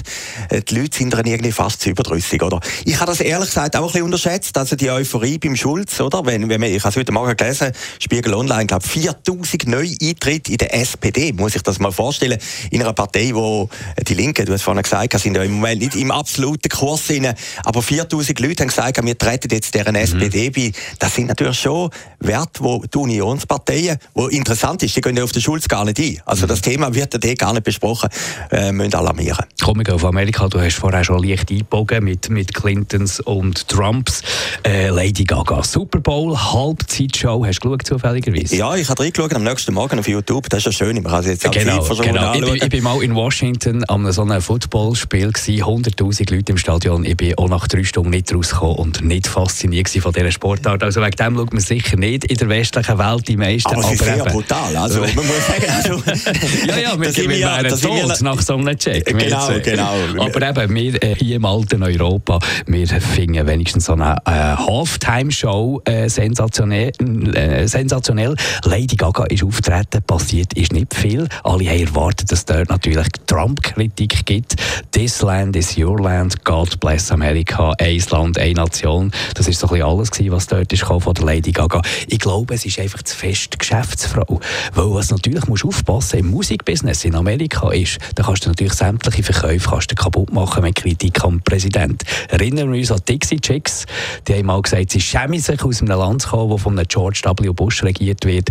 Äh, 0.49 0.63
die 0.63 0.81
Leute 0.81 0.99
sind 0.99 1.15
dann 1.15 1.25
irgendwie 1.25 1.53
fast 1.53 1.83
zu 1.83 1.91
überdrüssig, 1.91 2.43
oder? 2.43 2.59
Ich 2.85 2.97
habe 2.97 3.13
das 3.13 3.21
ehrlich 3.21 3.49
gesagt 3.49 3.77
auch 3.77 3.83
ein 3.83 3.87
bisschen 3.87 4.03
unterschätzt, 4.03 4.59
also 4.59 4.75
die 4.75 4.91
Euphorie 4.91 5.39
beim 5.39 5.55
Schulz, 5.55 6.01
oder? 6.01 6.27
Wenn, 6.27 6.49
wenn 6.49 6.61
man, 6.61 6.71
ich 6.71 6.83
habe 6.83 6.91
es 6.91 6.97
heute 6.97 7.13
Morgen 7.13 7.37
gelesen, 7.37 7.71
Spiegel 8.01 8.35
Online, 8.35 8.67
glaube 8.67 8.87
4000 8.87 9.69
neue 9.69 9.95
Eintritte 10.03 10.51
in 10.51 10.59
der 10.59 10.75
SPD, 10.75 11.33
muss 11.33 11.55
ich 11.55 11.63
das 11.63 11.79
mal 11.79 11.93
vorstellen, 11.93 12.39
in 12.73 12.83
einer 12.83 12.93
Partei, 12.93 13.31
wo 13.35 13.69
die 14.03 14.15
Linke, 14.15 14.45
du 14.45 14.53
hast 14.53 14.63
vorhin 14.63 14.83
gesagt, 14.83 15.15
sind 15.29 15.37
ja 15.37 15.43
im 15.43 15.53
Moment 15.53 15.81
nicht 15.81 15.95
im 15.95 16.11
absoluten 16.11 16.69
Kurs 16.69 17.07
drin, 17.07 17.29
aber 17.65 17.83
4000 17.83 18.41
Leute 18.41 18.63
haben 18.63 18.69
gesagt, 18.69 19.05
wir 19.05 19.19
treten 19.19 19.49
jetzt 19.53 19.75
deren 19.75 19.95
mhm. 19.95 20.01
SPD 20.01 20.51
bei. 20.51 20.73
Das 20.99 21.15
sind 21.15 21.27
natürlich 21.27 21.59
schon 21.61 21.91
Werte, 22.21 22.61
wo 22.63 22.83
die 22.83 22.99
Unionsparteien, 22.99 23.99
wo 24.15 24.29
interessant 24.29 24.83
ist, 24.83 24.97
die 24.97 25.01
gehen 25.01 25.17
ja 25.17 25.25
auf 25.25 25.33
den 25.33 25.43
Schulz 25.43 25.69
gar 25.69 25.85
nicht 25.85 26.01
ein. 26.01 26.21
Also 26.25 26.45
mhm. 26.45 26.49
das 26.49 26.63
Thema 26.63 26.95
wird 26.95 27.23
ja 27.23 27.35
gar 27.35 27.53
nicht 27.53 27.65
besprochen, 27.65 28.09
äh, 28.51 28.73
müssen 28.73 28.95
alarmieren. 28.95 29.45
Kommen 29.63 29.87
wir 29.87 29.95
auf 29.95 30.05
Amerika, 30.05 30.49
du 30.49 30.61
hast 30.61 30.77
vorher 30.77 31.05
schon 31.05 31.23
leicht 31.23 31.51
eingebogen 31.51 32.05
mit, 32.05 32.31
mit 32.31 32.55
Clintons 32.55 33.21
und 33.21 33.69
Trumps. 33.69 34.23
Äh, 34.65 34.89
Lady 34.89 35.25
Gaga, 35.25 35.63
Super 35.63 36.01
Bowl, 36.01 36.37
Halbzeitshow, 36.37 37.45
hast 37.45 37.61
du 37.61 37.71
geschaut 37.71 37.87
zufälligerweise? 37.87 38.57
Ja, 38.57 38.75
ich 38.77 38.89
habe 38.89 39.03
reingeschaut 39.03 39.35
am 39.35 39.45
nächsten 39.45 39.75
Morgen 39.75 39.99
auf 39.99 40.09
YouTube, 40.09 40.49
das 40.49 40.61
ist 40.61 40.67
ja 40.67 40.73
schön, 40.73 41.03
man 41.03 41.13
kann 41.13 41.25
jetzt 41.25 41.43
genau, 41.51 41.83
genau. 41.83 42.35
Ich, 42.35 42.41
bin, 42.41 42.55
ich 42.55 42.69
bin 42.69 42.83
mal 42.83 43.03
in 43.03 43.15
Washington 43.15 43.85
an 43.85 44.11
so 44.11 44.23
einem 44.23 44.41
Footballspiel 44.41 45.08
100'000 45.09 46.35
Leute 46.35 46.53
im 46.53 46.59
Stadion. 46.59 47.05
Ich 47.05 47.17
bin 47.17 47.37
auch 47.37 47.49
nach 47.49 47.67
drei 47.69 47.85
Stunden 47.85 48.11
nicht 48.11 48.33
rausgekommen 48.35 48.77
und 48.77 49.05
nicht 49.05 49.27
fasziniert 49.27 49.89
von 49.89 50.13
dieser 50.13 50.31
Sportart. 50.31 50.83
Also 50.83 51.01
wegen 51.01 51.17
dem 51.17 51.37
schaut 51.37 51.53
man 51.53 51.63
sicher 51.63 51.97
nicht 51.97 52.25
in 52.25 52.37
der 52.37 52.49
westlichen 52.49 52.99
Welt 52.99 53.29
die 53.29 53.37
meisten. 53.37 53.69
Aber 53.69 53.81
es 53.81 53.93
ist 53.93 54.05
sehr 54.05 54.25
brutal. 54.25 54.77
Also, 54.77 55.01
man 55.01 55.15
muss 55.15 55.47
sagen, 55.47 55.67
also, 55.71 56.03
ja, 56.67 56.79
ja, 56.79 57.01
wir, 57.01 57.17
wir 57.17 57.29
wären 57.29 57.81
tot 57.81 58.21
nach 58.23 58.41
so 58.41 58.57
einem 58.57 58.79
Check. 58.79 59.07
Genau, 59.07 59.49
genau. 59.63 60.25
Aber 60.25 60.63
eben, 60.63 60.75
wir 60.75 61.03
äh, 61.03 61.15
hier 61.15 61.37
im 61.37 61.45
alten 61.45 61.83
Europa, 61.83 62.39
wir 62.67 62.87
finden 62.87 63.47
wenigstens 63.47 63.87
so 63.87 63.95
eine 63.95 64.17
äh, 64.25 64.31
Halftime-Show 64.31 65.83
äh, 65.85 66.09
sensationell, 66.09 66.93
äh, 67.35 67.67
sensationell. 67.67 68.35
Lady 68.65 68.97
Gaga 68.97 69.25
ist 69.25 69.43
auftreten, 69.43 70.03
passiert 70.07 70.53
ist 70.55 70.73
nicht 70.73 70.95
viel. 70.95 71.29
Alle 71.45 71.69
haben 71.69 71.81
erwartet, 71.81 72.31
dass 72.31 72.45
dort 72.45 72.69
natürlich 72.69 73.07
Trump-Kritik 73.27 74.27
gibt. 74.27 74.57
This 74.99 75.23
land 75.23 75.55
is 75.55 75.79
your 75.79 76.01
land, 76.01 76.43
God 76.43 76.81
bless 76.81 77.13
America, 77.13 77.73
ein 77.79 78.03
Land, 78.11 78.37
eine 78.37 78.55
Nation. 78.55 79.13
Das 79.35 79.47
ist 79.47 79.61
so 79.61 79.69
ein 79.69 79.75
bisschen 79.75 79.87
alles 79.87 80.11
gewesen, 80.11 80.33
was 80.33 80.49
dort 80.49 80.73
ist 80.73 80.83
von 80.83 81.15
der 81.15 81.25
Lady 81.25 81.53
Gaga. 81.53 81.83
Ich 82.09 82.19
glaube, 82.19 82.55
es 82.55 82.67
ist 82.67 82.81
einfach 82.81 83.05
zu 83.05 83.15
fest 83.15 83.57
Geschäftsfrau. 83.57 84.41
Weil 84.75 84.91
was 84.91 85.13
natürlich 85.13 85.47
musst 85.47 85.65
aufpassen 85.65 86.19
im 86.19 86.31
Musikbusiness 86.31 87.05
in 87.05 87.15
Amerika 87.15 87.71
ist, 87.71 87.99
da 88.17 88.25
kannst 88.25 88.45
du 88.45 88.49
natürlich 88.49 88.73
sämtliche 88.73 89.23
Verkäufe 89.23 89.71
kannst 89.71 89.93
du 89.93 89.95
kaputt 89.95 90.33
machen 90.33 90.65
mit 90.65 90.75
Kritik 90.75 91.23
am 91.23 91.43
Präsident. 91.43 92.03
Erinnern 92.29 92.73
wir 92.73 92.81
uns 92.81 92.91
an 92.91 92.99
Dixie 93.09 93.39
Chicks, 93.39 93.87
die 94.27 94.35
haben 94.35 94.47
mal 94.47 94.61
gesagt, 94.61 94.91
sie 94.91 95.01
schämen 95.01 95.39
sich 95.39 95.63
aus 95.63 95.81
einem 95.81 95.97
Land 95.97 96.23
zu 96.23 96.31
kommen, 96.31 96.51
das 96.51 96.63
von 96.63 96.83
George 96.89 97.21
W. 97.25 97.51
Bush 97.51 97.85
regiert 97.85 98.25
wird. 98.25 98.49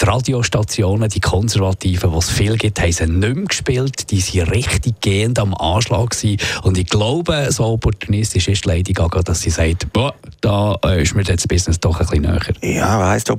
Die 0.00 0.04
Radiostationen, 0.06 1.10
die 1.10 1.20
Konservativen, 1.20 2.10
die 2.10 2.16
es 2.16 2.30
viel 2.30 2.56
gibt, 2.56 2.80
haben 2.80 2.90
sie 2.90 3.06
nicht 3.06 3.36
mehr 3.36 3.44
gespielt. 3.44 4.10
Die 4.10 4.22
waren 4.22 4.48
richtig 4.48 4.98
gehend 5.02 5.38
am 5.38 5.52
Anschlag 5.52 5.89
gewesen. 5.90 6.38
Und 6.62 6.78
ich 6.78 6.86
glaube, 6.86 7.48
so 7.50 7.64
opportunistisch 7.64 8.48
ist 8.48 8.64
Lady 8.64 8.92
Gaga, 8.92 9.22
dass 9.22 9.42
sie 9.42 9.50
sagt, 9.50 9.92
boah, 9.92 10.14
da 10.40 10.76
äh, 10.84 11.02
ist 11.02 11.14
mir 11.14 11.24
das 11.24 11.46
Business 11.46 11.80
doch 11.80 12.00
ein 12.00 12.06
bisschen 12.06 12.22
näher. 12.22 12.40
Ja, 12.62 13.08
heisst 13.08 13.30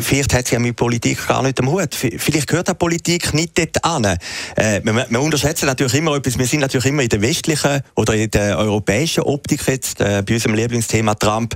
Vielleicht 0.00 0.34
hat 0.34 0.46
sie 0.46 0.54
ja 0.54 0.58
mit 0.58 0.76
Politik 0.76 1.26
gar 1.26 1.42
nicht 1.42 1.58
am 1.60 1.70
Hut. 1.70 1.94
Vielleicht 1.94 2.46
gehört 2.46 2.68
die 2.68 2.74
Politik 2.74 3.34
nicht 3.34 3.58
dort 3.58 3.84
an. 3.84 4.04
Äh, 4.04 4.80
wir, 4.82 5.06
wir 5.08 5.20
unterschätzen 5.20 5.66
natürlich 5.66 5.94
immer 5.94 6.16
etwas. 6.16 6.38
Wir 6.38 6.46
sind 6.46 6.60
natürlich 6.60 6.86
immer 6.86 7.02
in 7.02 7.08
der 7.08 7.20
westlichen 7.20 7.80
oder 7.94 8.14
in 8.14 8.30
der 8.30 8.58
europäischen 8.58 9.22
Optik 9.24 9.66
jetzt, 9.66 10.00
äh, 10.00 10.22
bei 10.26 10.34
unserem 10.34 10.54
Lieblingsthema 10.54 11.14
Trump. 11.14 11.54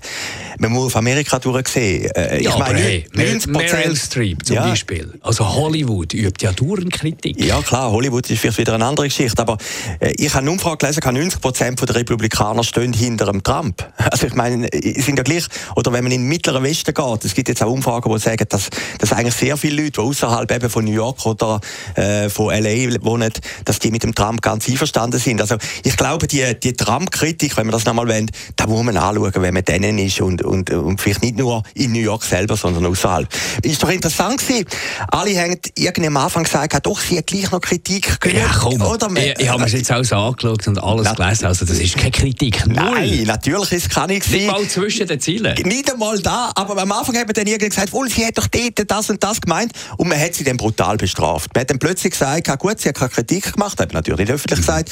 Man 0.58 0.72
muss 0.72 0.86
auf 0.86 0.96
Amerika 0.96 1.38
durchsehen. 1.38 2.10
Äh, 2.10 2.42
ja, 2.42 2.50
ich 2.50 2.58
meine, 2.58 2.78
hey, 2.78 3.06
90 3.12 3.50
Meryl 3.52 3.96
Streep 3.96 4.44
zum 4.44 4.56
ja. 4.56 4.68
Beispiel. 4.68 5.12
Also 5.22 5.48
Hollywood 5.54 6.14
übt 6.14 6.44
ja 6.44 6.52
dauernd 6.52 6.92
Kritik. 6.92 7.42
Ja 7.42 7.62
klar, 7.62 7.90
Hollywood 7.90 8.28
ist 8.28 8.40
vielleicht 8.40 8.58
wieder 8.58 8.74
eine 8.74 8.84
andere 8.86 9.06
Geschichte. 9.06 9.40
Aber 9.40 9.58
äh, 10.00 10.12
ich 10.16 10.30
habe 10.30 10.40
eine 10.40 10.50
Umfrage 10.50 10.78
gelesen, 10.78 11.00
90 11.04 11.40
Prozent 11.40 11.88
der 11.88 11.94
Republikaner 11.94 12.64
stehen 12.64 12.92
hinter 12.92 13.26
dem 13.26 13.42
Trump. 13.42 13.86
Also 14.10 14.26
ich 14.26 14.34
meine, 14.34 14.47
meine, 14.50 14.68
sind 15.02 15.16
ja 15.16 15.22
gleich, 15.22 15.46
oder 15.76 15.92
wenn 15.92 16.04
man 16.04 16.12
in 16.12 16.22
den 16.22 16.28
mittleren 16.28 16.62
Westen 16.62 16.94
geht, 16.94 17.24
es 17.24 17.34
gibt 17.34 17.48
jetzt 17.48 17.62
auch 17.62 17.70
Umfragen, 17.70 18.12
die 18.12 18.18
sagen, 18.18 18.44
dass, 18.48 18.68
dass 18.98 19.12
eigentlich 19.12 19.34
sehr 19.34 19.56
viele 19.56 19.82
Leute, 19.82 19.92
die 19.92 20.00
außerhalb 20.00 20.50
eben 20.50 20.70
von 20.70 20.84
New 20.84 20.92
York 20.92 21.24
oder 21.26 21.60
äh, 21.94 22.28
von 22.28 22.54
LA 22.54 23.02
wohnen, 23.02 23.32
dass 23.64 23.78
die 23.78 23.90
mit 23.90 24.02
dem 24.02 24.14
Trump 24.14 24.42
ganz 24.42 24.68
einverstanden 24.68 25.20
sind. 25.20 25.40
Also 25.40 25.56
ich 25.82 25.96
glaube, 25.96 26.26
die, 26.26 26.58
die 26.60 26.72
Trump-Kritik, 26.72 27.56
wenn 27.56 27.66
man 27.66 27.72
das 27.72 27.84
nochmal 27.84 28.08
wendet, 28.08 28.36
da 28.56 28.66
muss 28.66 28.84
man 28.84 28.96
anschauen, 28.96 29.32
wenn 29.36 29.54
man 29.54 29.64
denen 29.64 29.98
ist 29.98 30.20
und, 30.20 30.42
und, 30.42 30.70
und 30.70 31.00
vielleicht 31.00 31.22
nicht 31.22 31.36
nur 31.36 31.62
in 31.74 31.92
New 31.92 32.00
York 32.00 32.24
selber, 32.24 32.56
sondern 32.56 32.86
außerhalb. 32.86 33.28
Ist 33.62 33.82
doch 33.82 33.90
interessant 33.90 34.40
gewesen. 34.40 34.66
Alle 35.08 35.38
haben 35.40 35.56
irgendwie 35.76 36.06
am 36.06 36.16
Anfang 36.16 36.44
gesagt, 36.44 36.86
doch, 36.86 37.00
sie 37.00 37.18
hat 37.18 37.26
gleich 37.26 37.50
noch 37.50 37.60
Kritik 37.60 38.20
gehört. 38.20 38.42
Ja, 38.42 38.58
komm. 38.58 38.80
Oder? 38.80 39.08
Ich, 39.16 39.40
ich 39.40 39.48
habe 39.48 39.62
mir 39.62 39.68
jetzt 39.68 39.90
alles 39.90 40.12
angeschaut 40.12 40.66
und 40.68 40.82
alles 40.82 41.14
gelesen, 41.14 41.46
also 41.46 41.64
das 41.64 41.78
ist 41.78 41.96
keine 41.96 42.10
Kritik. 42.10 42.66
Null. 42.66 42.76
Nein, 42.76 43.22
natürlich 43.26 43.72
ist 43.72 43.86
es 43.86 43.88
keine 43.88 44.14
Nicht 44.38 44.50
mal 44.50 44.68
zwischen 44.68 45.06
den 45.06 45.20
Zielen. 45.20 45.54
Nicht 45.64 45.92
einmal 45.92 46.18
da, 46.20 46.52
aber 46.54 46.80
am 46.80 46.92
Anfang 46.92 47.16
hat 47.16 47.26
man 47.26 47.34
dann 47.34 47.46
irgendwie 47.46 47.68
gesagt, 47.68 47.92
wohl, 47.92 48.08
sie 48.08 48.26
hat 48.26 48.38
doch 48.38 48.46
dort 48.46 48.90
das 48.90 49.10
und 49.10 49.22
das 49.22 49.40
gemeint 49.40 49.72
und 49.96 50.08
man 50.08 50.20
hat 50.20 50.34
sie 50.34 50.44
dann 50.44 50.56
brutal 50.56 50.96
bestraft. 50.96 51.54
Man 51.54 51.62
hat 51.62 51.70
dann 51.70 51.78
plötzlich 51.78 52.12
gesagt, 52.12 52.46
gut, 52.58 52.80
sie 52.80 52.88
hat 52.88 52.96
keine 52.96 53.10
Kritik 53.10 53.52
gemacht, 53.52 53.80
hat 53.80 53.92
natürlich 53.92 54.20
nicht 54.20 54.30
öffentlich 54.30 54.60
gesagt, 54.60 54.90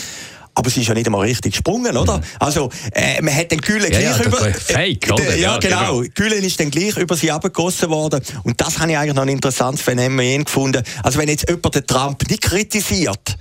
aber 0.56 0.70
sie 0.70 0.80
ist 0.80 0.88
ja 0.88 0.94
nicht 0.94 1.06
einmal 1.06 1.20
richtig 1.20 1.52
gesprungen, 1.52 1.98
oder? 1.98 2.16
Mhm. 2.16 2.22
Also, 2.40 2.70
äh, 2.92 3.20
man 3.20 3.34
hat 3.36 3.50
den 3.52 3.60
Gülen 3.60 3.92
ja, 3.92 3.98
gleich 3.98 4.18
ja, 4.18 4.24
über... 4.24 4.38
Fake, 4.54 5.12
oder? 5.12 5.22
Äh, 5.22 5.40
ja, 5.40 5.52
ja, 5.52 5.58
genau. 5.58 5.98
genau. 5.98 6.10
Gülen 6.14 6.42
ist 6.42 6.58
dann 6.58 6.70
gleich 6.70 6.96
über 6.96 7.14
sie 7.14 7.30
abgegossen 7.30 7.90
worden. 7.90 8.22
Und 8.42 8.58
das 8.58 8.78
habe 8.78 8.90
ich 8.90 8.96
eigentlich 8.96 9.14
noch 9.14 9.24
ein 9.24 9.28
interessantes 9.28 9.82
Phänomen 9.82 10.44
gefunden. 10.44 10.82
Also, 11.02 11.18
wenn 11.18 11.28
jetzt 11.28 11.46
jemand 11.46 11.74
den 11.74 11.86
Trump 11.86 12.26
nicht 12.30 12.40
kritisiert, 12.40 13.36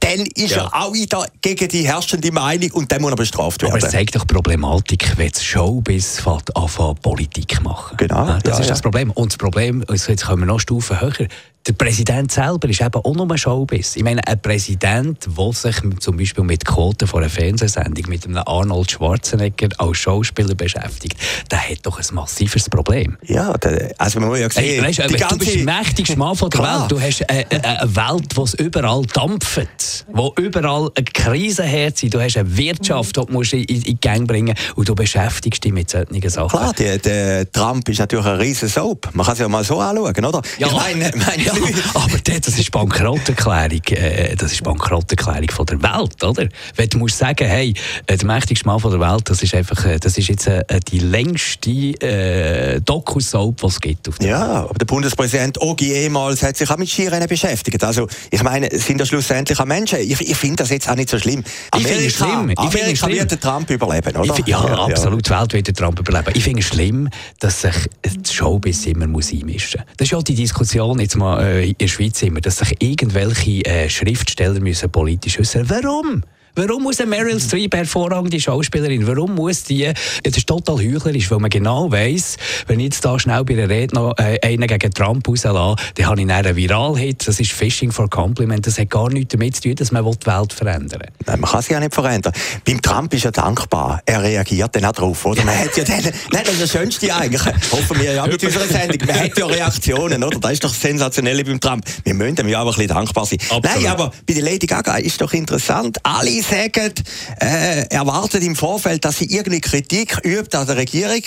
dann 0.00 0.26
ist 0.34 0.54
ja. 0.54 0.64
er 0.64 0.74
auch 0.74 0.92
wieder 0.92 1.26
gegen 1.40 1.68
die 1.68 1.86
herrschende 1.86 2.32
Meinung 2.32 2.70
und 2.72 2.90
dann 2.90 3.02
muss 3.02 3.12
er 3.12 3.16
bestraft 3.16 3.62
werden. 3.62 3.74
Aber 3.74 3.84
es 3.84 3.92
zeigt 3.92 4.16
doch 4.16 4.26
Problematik, 4.26 5.16
wenn 5.16 5.30
es 5.30 5.44
Showbiz 5.44 6.22
anfängt, 6.54 7.02
Politik 7.02 7.62
machen. 7.62 7.96
Genau. 7.96 8.38
Das 8.42 8.58
ja, 8.58 8.60
ist 8.60 8.70
das 8.70 8.82
Problem. 8.82 9.10
Und 9.10 9.32
das 9.32 9.38
Problem, 9.38 9.84
jetzt 9.88 10.24
kommen 10.24 10.42
wir 10.42 10.46
noch 10.46 10.60
Stufen 10.60 11.00
höher, 11.00 11.28
der 11.66 11.72
Präsident 11.72 12.30
selber 12.30 12.68
ist 12.68 12.82
eben 12.82 12.94
auch 12.94 13.14
nur 13.14 13.30
ein 13.30 13.38
Showbiz. 13.38 13.96
Ich 13.96 14.02
meine, 14.02 14.26
ein 14.26 14.40
Präsident, 14.40 15.26
der 15.26 15.52
sich 15.52 15.76
zum 15.98 16.16
Beispiel 16.18 16.44
mit 16.44 16.64
Quoten 16.64 17.08
von 17.08 17.22
einer 17.22 17.30
Fernsehsendung 17.30 18.04
mit 18.08 18.26
einem 18.26 18.42
Arnold 18.44 18.90
Schwarzenegger 18.90 19.68
als 19.78 19.96
Schauspieler 19.96 20.54
beschäftigt, 20.54 21.16
der 21.50 21.58
hat 21.70 21.78
doch 21.82 21.98
ein 21.98 22.14
massives 22.14 22.68
Problem. 22.68 23.16
Ja, 23.22 23.54
der, 23.54 23.94
also 23.96 24.20
man 24.20 24.28
muss 24.28 24.40
ja 24.40 24.50
sehen... 24.50 24.62
Hey, 24.62 24.82
weißt, 24.82 24.98
du, 24.98 25.28
du 25.28 25.38
bist 25.38 25.54
der 25.54 25.64
mächtigste 25.64 26.18
Mann 26.18 26.36
von 26.36 26.50
der. 26.50 26.60
Welt. 26.60 26.92
Du 26.92 27.00
hast 27.00 27.30
eine, 27.30 27.46
eine 27.50 27.96
Welt, 27.96 28.38
es 28.38 28.54
überall 28.54 29.02
dampft, 29.06 30.04
wo 30.12 30.34
überall 30.38 30.90
eine 30.94 31.04
Krise 31.04 31.62
herrscht. 31.62 32.12
Du 32.12 32.20
hast 32.20 32.36
eine 32.36 32.56
Wirtschaft, 32.56 33.16
die 33.16 33.20
du 33.20 33.32
musst 33.32 33.54
in, 33.54 33.64
in 33.64 33.80
die 33.80 34.00
Gang 34.00 34.28
bringen 34.28 34.54
und 34.74 34.88
du 34.88 34.94
beschäftigst 34.94 35.64
dich 35.64 35.72
mit 35.72 35.88
solchen 35.88 36.28
Sachen. 36.28 36.48
Klar, 36.48 36.72
der, 36.74 36.98
der 36.98 37.50
Trump 37.50 37.88
ist 37.88 38.00
natürlich 38.00 38.26
ein 38.26 38.36
riesen 38.36 38.68
Soap. 38.68 39.10
Man 39.14 39.24
kann 39.24 39.32
es 39.32 39.38
ja 39.38 39.48
mal 39.48 39.64
so 39.64 39.80
anschauen, 39.80 40.24
oder? 40.24 40.42
Ja. 40.58 40.66
Ich 40.66 40.72
meine, 40.72 41.10
meine 41.16 41.53
aber 41.94 42.18
das 42.18 42.58
ist 42.58 42.70
Bankrotterklärung, 42.70 43.82
äh, 43.90 44.36
das 44.36 44.52
ist 44.52 44.62
Bankrotterklärung 44.62 45.50
von 45.50 45.66
der 45.66 45.82
Welt, 45.82 46.22
oder? 46.22 46.48
Wenn 46.76 46.88
du 46.88 46.98
musst 46.98 47.18
sagen, 47.18 47.46
hey, 47.46 47.74
äh, 48.06 48.16
der 48.16 48.26
mächtigste 48.26 48.66
Mann 48.66 48.80
von 48.80 48.90
der 48.90 49.00
Welt, 49.00 49.28
das 49.30 49.42
ist 49.42 49.54
einfach, 49.54 49.84
äh, 49.84 49.98
das 49.98 50.18
ist 50.18 50.28
jetzt 50.28 50.50
die 50.90 50.98
längste 50.98 51.70
äh, 51.70 52.80
Doku-Soap, 52.80 53.60
die 53.60 53.66
es 53.66 53.80
gibt. 53.80 54.08
Auf 54.08 54.18
der 54.18 54.28
ja, 54.28 54.40
Welt. 54.40 54.70
aber 54.70 54.78
der 54.78 54.86
Bundespräsident 54.86 55.60
Ogi 55.60 55.92
ehemals 55.92 56.42
hat 56.42 56.56
sich 56.56 56.70
auch 56.70 56.76
mit 56.76 56.88
Skirennen 56.88 57.28
beschäftigt. 57.28 57.82
Also, 57.82 58.08
ich 58.30 58.42
meine, 58.42 58.68
sind 58.72 59.00
das 59.00 59.08
schlussendlich 59.08 59.58
auch 59.58 59.64
Menschen? 59.64 59.98
Ich, 60.00 60.20
ich 60.20 60.36
finde 60.36 60.56
das 60.56 60.70
jetzt 60.70 60.88
auch 60.88 60.96
nicht 60.96 61.08
so 61.08 61.18
schlimm. 61.18 61.44
Amerika, 61.70 61.76
ich 61.78 61.86
finde 61.86 62.06
es 62.06 62.14
schlimm. 62.14 62.50
Ich 62.50 62.58
Amerika 62.58 63.06
schlimm. 63.06 63.18
wird 63.18 63.30
den 63.30 63.40
Trump 63.40 63.70
überleben, 63.70 64.16
oder? 64.16 64.38
Ich, 64.38 64.46
ja, 64.46 64.66
ja, 64.66 64.84
absolut. 64.84 65.28
Ja. 65.28 65.36
Die 65.36 65.40
Welt 65.40 65.52
wird 65.54 65.68
den 65.68 65.74
Trump 65.74 65.98
überleben. 65.98 66.32
Ich 66.34 66.44
finde 66.44 66.60
es 66.60 66.66
schlimm, 66.66 67.08
dass 67.40 67.62
sich 67.62 67.74
das 68.02 68.32
Showbiz 68.32 68.86
immer 68.86 69.06
muss 69.06 69.32
einmischen 69.32 69.80
muss. 69.80 69.96
Das 69.96 70.06
ist 70.06 70.12
ja 70.12 70.22
die 70.22 70.34
Diskussion 70.34 70.98
jetzt 71.00 71.16
mal 71.16 71.43
äh, 71.44 71.68
in 71.68 71.78
der 71.78 71.88
Schweiz 71.88 72.22
immer, 72.22 72.40
dass 72.40 72.58
sich 72.58 72.74
irgendwelche 72.80 73.64
äh, 73.64 73.88
Schriftsteller 73.88 74.60
müssen 74.60 74.90
politisch 74.90 75.38
äußern. 75.38 75.68
Warum? 75.68 76.22
Warum 76.56 76.84
muss 76.84 77.04
Meryl 77.04 77.40
Streep 77.40 77.74
hervorragende 77.74 78.38
Schauspielerin? 78.38 79.08
Warum 79.08 79.34
muss 79.34 79.64
die? 79.64 79.92
Das 80.22 80.36
ist 80.36 80.46
total 80.46 80.76
heuchlerisch, 80.76 81.28
weil 81.32 81.40
man 81.40 81.50
genau 81.50 81.90
weiss, 81.90 82.36
wenn 82.68 82.78
ich 82.78 82.84
jetzt 82.84 83.04
da 83.04 83.18
schnell 83.18 83.42
bei 83.42 83.54
der 83.54 83.68
Rede 83.68 83.96
noch 83.96 84.14
äh, 84.18 84.38
einen 84.40 84.68
gegen 84.68 84.94
Trump 84.94 85.26
rauslasse, 85.26 85.74
dann 85.96 86.06
habe 86.06 86.20
ich 86.20 86.30
einen 86.30 86.56
Viral-Hit. 86.56 87.26
Das 87.26 87.40
ist 87.40 87.50
Fishing 87.50 87.90
for 87.90 88.08
Compliment. 88.08 88.68
Das 88.68 88.78
hat 88.78 88.88
gar 88.88 89.08
nichts 89.08 89.32
damit 89.32 89.56
zu 89.56 89.62
tun, 89.62 89.74
dass 89.74 89.90
man 89.90 90.04
die 90.04 90.26
Welt 90.26 90.52
verändern 90.52 91.00
will. 91.00 91.08
Nein, 91.26 91.40
man 91.40 91.50
kann 91.50 91.60
sie 91.60 91.72
ja 91.72 91.80
nicht 91.80 91.92
verändern. 91.92 92.32
Beim 92.64 92.80
Trump 92.80 93.12
ist 93.14 93.24
er 93.24 93.32
dankbar. 93.32 94.00
Er 94.06 94.22
reagiert 94.22 94.76
dann 94.76 94.84
auch 94.84 94.92
drauf, 94.92 95.26
oder? 95.26 95.42
Man 95.42 95.58
hat 95.58 95.76
ja 95.76 95.82
den, 95.82 96.04
nein, 96.04 96.42
das 96.44 96.52
ist 96.52 96.62
das 96.62 96.70
Schönste 96.70 97.12
eigentlich. 97.12 97.44
Hoffen 97.72 97.98
wir 97.98 98.12
ja 98.12 98.26
mit 98.28 98.44
unserer 98.44 98.66
Sendung. 98.66 99.04
Man 99.08 99.18
hat 99.18 99.36
ja 99.36 99.46
Reaktionen, 99.46 100.22
oder? 100.22 100.38
Das 100.38 100.52
ist 100.52 100.62
doch 100.62 100.72
sensationell 100.72 101.42
beim 101.42 101.58
Trump. 101.58 101.84
Wir 102.04 102.14
müssen 102.14 102.36
ihm 102.36 102.48
ja 102.48 102.60
aber 102.60 102.70
ein 102.70 102.76
bisschen 102.76 102.94
dankbar 102.94 103.26
sein. 103.26 103.40
Absolut. 103.40 103.64
Nein, 103.64 103.86
aber 103.88 104.12
bei 104.24 104.34
der 104.34 104.44
Lady 104.44 104.68
Gaga 104.68 104.98
ist 104.98 105.20
doch 105.20 105.32
interessant. 105.32 105.98
Alle 106.04 106.43
sagen, 106.44 106.92
äh, 107.40 107.86
erwartet 107.88 108.42
im 108.42 108.56
Vorfeld, 108.56 109.04
dass 109.04 109.18
sie 109.18 109.26
irgendeine 109.26 109.60
Kritik 109.60 110.18
übt 110.24 110.56
an 110.56 110.66
der 110.66 110.76
Regierung. 110.76 111.22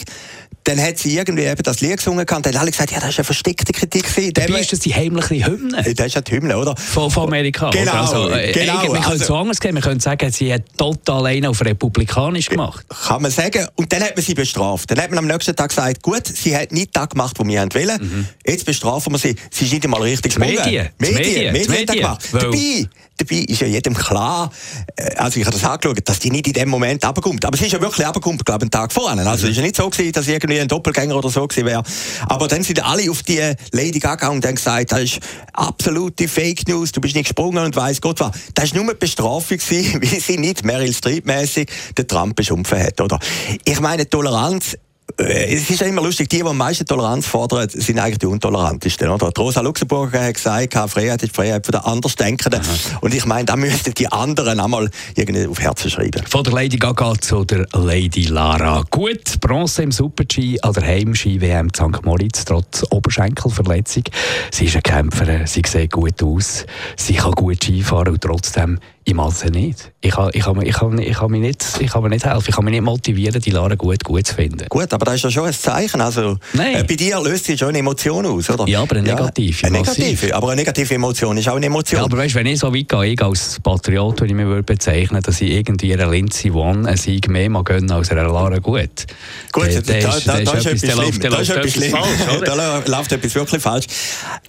Dann 0.64 0.82
hat 0.82 0.98
sie 0.98 1.16
irgendwie 1.16 1.46
eben 1.46 1.64
das 1.64 1.80
Lied 1.80 1.96
gesungen 1.96 2.20
und 2.20 2.30
dann 2.30 2.44
haben 2.44 2.58
alle 2.58 2.72
gesagt, 2.72 2.92
ja, 2.92 3.00
das 3.00 3.12
ist 3.12 3.20
eine 3.20 3.24
versteckte 3.24 3.72
Kritik. 3.72 4.34
Dabei 4.34 4.60
ist 4.60 4.74
das 4.74 4.80
die 4.80 4.94
heimliche 4.94 5.46
Hymne. 5.48 5.82
Das 5.96 6.08
ist 6.08 6.16
ja 6.16 6.20
die 6.20 6.34
Hymne, 6.34 6.58
oder? 6.58 6.76
Von, 6.76 7.10
von 7.10 7.24
Amerika. 7.24 7.70
Genau, 7.70 7.94
also, 7.94 8.30
äh, 8.32 8.52
genau. 8.52 8.82
Wir 8.82 9.00
können 9.00 9.22
es 9.22 9.28
so 9.28 9.38
anders 9.38 9.62
gehen. 9.62 9.76
Wir 9.76 9.82
können 9.82 10.02
sagen, 10.02 10.30
sie 10.30 10.54
hat 10.54 10.64
total 10.78 11.28
einen 11.28 11.46
auf 11.46 11.64
republikanisch 11.64 12.50
gemacht. 12.50 12.86
Kann 12.90 13.22
man 13.22 13.32
sagen. 13.32 13.66
Und 13.76 13.94
dann 13.94 14.04
hat 14.04 14.18
man 14.18 14.26
sie 14.26 14.34
bestraft. 14.34 14.92
Dann 14.92 15.00
hat 15.00 15.10
man 15.10 15.20
am 15.20 15.28
nächsten 15.28 15.56
Tag 15.56 15.70
gesagt, 15.70 16.02
gut, 16.02 16.28
sie 16.28 16.54
hat 16.54 16.74
nicht 16.74 16.94
das 16.94 17.08
gemacht, 17.08 17.40
was 17.40 17.48
wir 17.48 17.62
wollen. 17.62 18.02
Mhm. 18.02 18.28
Jetzt 18.46 18.66
bestrafen 18.66 19.14
wir 19.14 19.20
sie. 19.20 19.38
Sie 19.50 19.64
ist 19.64 19.72
nicht 19.72 19.86
einmal 19.86 20.02
richtig 20.02 20.36
gesprungen. 20.36 20.56
Medien. 20.66 20.90
Medien. 20.98 21.16
Medien. 21.16 21.54
Medien, 21.54 21.72
Medien. 21.72 21.98
gemacht. 22.02 22.26
Dabei, 22.34 22.90
dabei 23.18 23.36
ist 23.48 23.62
ja 23.62 23.68
jedem 23.68 23.94
klar, 23.94 24.52
äh, 24.98 25.07
also 25.16 25.40
ich 25.40 25.46
habe 25.46 25.56
das 25.56 25.64
angeschaut, 25.64 25.98
dass 26.06 26.20
die 26.20 26.32
nicht 26.32 26.48
in 26.48 26.54
dem 26.54 26.70
Moment 26.70 27.04
abkommt. 27.04 27.46
Aber 27.46 27.58
sie 27.58 27.66
ist 27.66 27.74
ja 27.74 27.82
wirklich 27.82 28.06
abgekommen, 28.06 28.38
glaube 28.40 28.60
ich, 28.60 28.64
einen 28.64 28.72
Tag 28.72 28.92
vorher. 28.92 29.18
Also 29.26 29.46
es 29.46 29.52
ist 29.52 29.58
ja 29.58 29.64
nicht 29.64 29.76
so 29.76 29.90
gewesen, 29.90 30.12
dass 30.12 30.28
irgendwie 30.28 30.60
ein 30.60 30.68
Doppelgänger 30.68 31.16
oder 31.16 31.30
so 31.30 31.48
gewesen 31.48 31.66
wäre. 31.66 31.84
Aber 32.28 32.48
dann 32.48 32.64
sind 32.64 32.84
alle 32.84 33.10
auf 33.10 33.24
die 33.24 33.42
Lady 33.72 34.00
Gaga 34.00 34.30
und 34.30 34.46
haben 34.46 34.56
gesagt, 34.56 34.92
das 34.92 35.02
ist 35.02 35.20
absolute 35.54 36.28
Fake 36.28 36.68
News, 36.68 36.92
du 36.92 37.02
bist 37.02 37.16
nicht 37.16 37.26
gesprungen 37.26 37.64
und 37.64 37.76
weiss 37.76 38.02
Gott 38.02 38.20
was. 38.20 38.32
Das 38.54 38.72
war 38.72 38.78
nur 38.78 38.92
eine 38.92 38.96
Bestrafung, 38.96 39.58
gewesen, 39.58 40.02
wie 40.02 40.20
sie 40.20 40.38
nicht 40.38 40.64
Meryl 40.64 40.94
Streep-mässig 40.94 41.70
den 41.98 42.08
Trump 42.08 42.36
beschimpfen 42.36 42.82
hat, 42.82 43.00
oder? 43.02 43.20
Ich 43.66 43.80
meine, 43.80 44.10
Toleranz 44.10 44.78
es 45.16 45.70
ist 45.70 45.80
ja 45.80 45.88
immer 45.88 46.02
lustig, 46.02 46.30
die, 46.30 46.38
die 46.38 46.44
am 46.44 46.58
meisten 46.58 46.86
Toleranz 46.86 47.26
fordern, 47.26 47.70
sind 47.70 47.98
eigentlich 47.98 48.20
die 48.20 48.26
untolerantesten. 48.26 49.10
Oder? 49.10 49.32
Rosa 49.38 49.62
Luxemburger 49.62 50.24
hat 50.24 50.34
gesagt, 50.36 50.74
Freiheit 50.92 51.24
ist 51.24 51.36
Freiheit 51.36 51.66
für 51.66 51.72
den 51.72 51.82
Andersdenkenden. 51.82 52.62
Aha. 52.62 52.98
Und 53.02 53.14
ich 53.14 53.26
meine, 53.26 53.46
da 53.46 53.56
müssten 53.56 53.94
die 53.94 54.12
anderen 54.12 54.60
einmal 54.60 54.90
irgendwie 55.16 55.48
auf 55.48 55.60
Herzen 55.60 55.90
schreiben. 55.90 56.24
Von 56.28 56.44
der 56.44 56.54
Lady 56.54 56.78
Gaga 56.78 57.14
zu 57.20 57.46
der 57.46 57.66
Lady 57.74 58.26
Lara. 58.26 58.84
Gut, 58.92 59.40
Bronze 59.40 59.84
im 59.84 59.92
Super-G 59.92 60.60
an 60.62 60.74
der 60.74 60.84
Heimski-WM 60.84 61.70
St. 61.70 62.06
Moritz, 62.06 62.46
trotz 62.46 62.84
Oberschenkelverletzung. 62.92 64.04
Sie 64.52 64.66
ist 64.66 64.76
eine 64.76 64.82
Kämpferin, 64.82 65.48
sie 65.48 65.64
sieht 65.66 65.92
gut 65.92 66.22
aus, 66.22 66.66
sie 66.96 67.16
kann 67.16 67.32
gut 67.32 67.64
Skifahren 67.64 68.14
und 68.14 68.22
trotzdem 68.22 68.80
ich 69.08 69.14
mache 69.14 69.30
es 69.30 69.52
nicht. 69.52 69.94
Ich 70.02 70.12
kann, 70.12 70.30
ich, 70.34 70.44
kann, 70.44 70.62
ich, 70.62 70.74
kann, 70.74 71.00
ich, 71.00 71.18
kann 71.18 71.32
mir 71.32 71.40
nicht, 71.40 71.66
ich 71.80 71.90
kann 71.90 72.04
mir 72.04 72.10
nicht 72.10 72.26
helfen. 72.26 72.44
Ich 72.46 72.54
kann 72.54 72.66
mich 72.66 72.74
nicht 72.74 72.84
motivieren, 72.84 73.42
die 73.42 73.52
Lara 73.52 73.76
gut, 73.76 74.04
gut 74.04 74.28
zu 74.28 74.36
finden. 74.36 74.68
Gut, 74.68 74.92
aber 74.92 75.06
das 75.06 75.16
ist 75.16 75.24
ja 75.24 75.32
schon 75.32 75.46
ein 75.46 75.54
Zeichen. 75.54 76.02
Also, 76.02 76.38
äh, 76.58 76.84
bei 76.84 76.96
dir 76.96 77.22
löst 77.22 77.46
sich 77.46 77.58
schon 77.58 77.70
eine 77.70 77.78
Emotion 77.78 78.26
aus, 78.26 78.50
oder? 78.50 78.68
Ja, 78.68 78.82
aber 78.82 78.98
eine 78.98 79.08
negative. 79.08 79.62
Ja, 79.62 79.68
eine 79.70 79.78
negative. 79.78 80.36
Aber 80.36 80.50
eine 80.50 80.58
negative 80.58 80.94
Emotion 80.94 81.38
ist 81.38 81.48
auch 81.48 81.56
eine 81.56 81.68
Emotion. 81.68 82.02
Ja, 82.02 82.06
aber 82.06 82.18
weißt, 82.18 82.36
wenn 82.36 82.48
ich 82.48 82.60
so 82.60 82.74
weit 82.76 82.90
gehe, 82.90 83.06
ich 83.06 83.22
als 83.22 83.62
Patriot, 83.64 84.20
würde 84.20 84.34
ich 84.34 84.46
mich 84.46 84.66
bezeichnen, 84.66 85.22
dass 85.22 85.40
ich 85.40 85.52
irgendwie 85.52 85.94
einer 85.94 86.12
Lindsay 86.12 86.52
One 86.52 86.86
einen 86.86 86.98
Sieg 86.98 87.30
mehr 87.30 87.50
mag 87.50 87.64
gönnen 87.64 87.90
als 87.90 88.12
einer 88.12 88.28
Lara 88.28 88.58
gut. 88.58 89.06
Gut, 89.54 89.70
da, 89.74 89.80
da, 89.80 90.20
da, 90.26 90.42
da, 90.42 90.52
ist 90.52 90.66
etwas 90.66 90.82
schlimm. 90.82 91.32
Da 91.32 91.38
ist 91.38 91.50
etwas 91.50 91.72
schlimm. 91.72 91.96
Da 92.44 92.84
läuft 92.86 93.14
etwas 93.14 93.36
wirklich 93.36 93.62
falsch. 93.62 93.86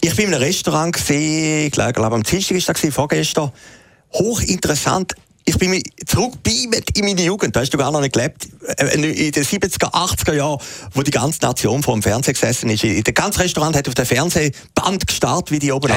Ich 0.01 0.13
bin 0.17 0.25
in 0.25 0.33
einem 0.33 0.43
Restaurant 0.43 0.91
gesehen, 0.91 1.67
ich 1.67 1.71
glaube 1.71 2.03
am 2.03 2.23
Dienstag 2.23 2.57
war 2.57 2.73
das, 2.73 2.93
vorgestern 2.93 3.51
hochinteressant. 4.13 5.13
Ich 5.45 5.57
bin 5.57 5.81
zurückbeamt 6.05 6.95
in 6.95 7.05
meine 7.05 7.23
Jugend, 7.23 7.55
da 7.55 7.61
hast 7.61 7.73
du 7.73 7.77
gar 7.77 7.91
noch 7.91 8.01
nicht 8.01 8.13
gelebt, 8.13 8.47
äh, 8.77 8.93
in 8.93 9.01
den 9.31 9.43
70er, 9.43 9.91
80er 9.91 10.33
Jahren, 10.33 10.59
wo 10.93 11.01
die 11.01 11.09
ganze 11.09 11.39
Nation 11.41 11.81
vor 11.81 11.95
dem 11.95 12.03
Fernseher 12.03 12.33
gesessen 12.33 12.69
ist. 12.69 12.83
Der 12.83 13.13
ganze 13.13 13.39
Restaurant 13.39 13.75
hat 13.75 13.87
auf 13.87 13.95
dem 13.95 14.05
Fernsehband 14.05 15.07
gestartet, 15.07 15.51
wie 15.51 15.57
die 15.57 15.71
oben. 15.71 15.87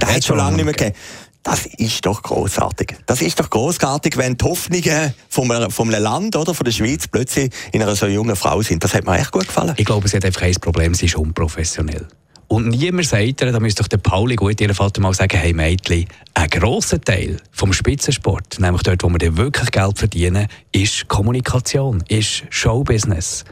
Das 0.00 0.14
hat 0.16 0.24
schon 0.24 0.38
lange 0.38 0.56
nicht 0.56 0.64
mehr 0.64 0.74
gegeben. 0.74 0.96
Das 1.44 1.66
ist 1.66 2.04
doch 2.06 2.22
großartig. 2.22 2.96
Das 3.04 3.20
ist 3.20 3.38
doch 3.38 3.50
großartig, 3.50 4.16
wenn 4.16 4.38
die 4.38 4.44
Hoffnungen 4.44 5.14
vom, 5.28 5.70
vom 5.70 5.90
Land 5.90 6.36
oder 6.36 6.54
von 6.54 6.64
der 6.64 6.72
Schweiz 6.72 7.06
plötzlich 7.06 7.52
in 7.70 7.82
einer 7.82 7.94
so 7.94 8.06
jungen 8.06 8.34
Frau 8.34 8.62
sind. 8.62 8.82
Das 8.82 8.94
hat 8.94 9.04
mir 9.04 9.18
echt 9.18 9.30
gut 9.30 9.46
gefallen. 9.46 9.74
Ich 9.76 9.84
glaube, 9.84 10.08
sie 10.08 10.16
hat 10.16 10.24
einfach 10.24 10.40
ein 10.40 10.54
Problem, 10.54 10.94
sie 10.94 11.04
ist 11.04 11.16
unprofessionell. 11.16 12.08
Und 12.48 12.68
niemand 12.68 13.06
sagt 13.06 13.40
ihr, 13.40 13.52
da 13.52 13.60
müsste 13.60 13.82
doch 13.82 13.88
der 13.88 13.98
Pauli 13.98 14.36
gut 14.36 14.60
ihren 14.60 14.74
Vater 14.74 15.00
mal 15.00 15.14
sagen, 15.14 15.38
hey 15.38 15.52
Mädchen, 15.52 16.06
ein 16.34 16.48
grosser 16.48 17.00
Teil 17.00 17.38
vom 17.50 17.72
Spitzensport, 17.72 18.58
nämlich 18.60 18.82
dort, 18.82 19.02
wo 19.02 19.08
wir 19.08 19.36
wirklich 19.36 19.70
Geld 19.70 19.98
verdienen, 19.98 20.48
ist 20.72 21.08
Kommunikation, 21.08 22.02
ist 22.08 22.44
Showbusiness. 22.50 23.44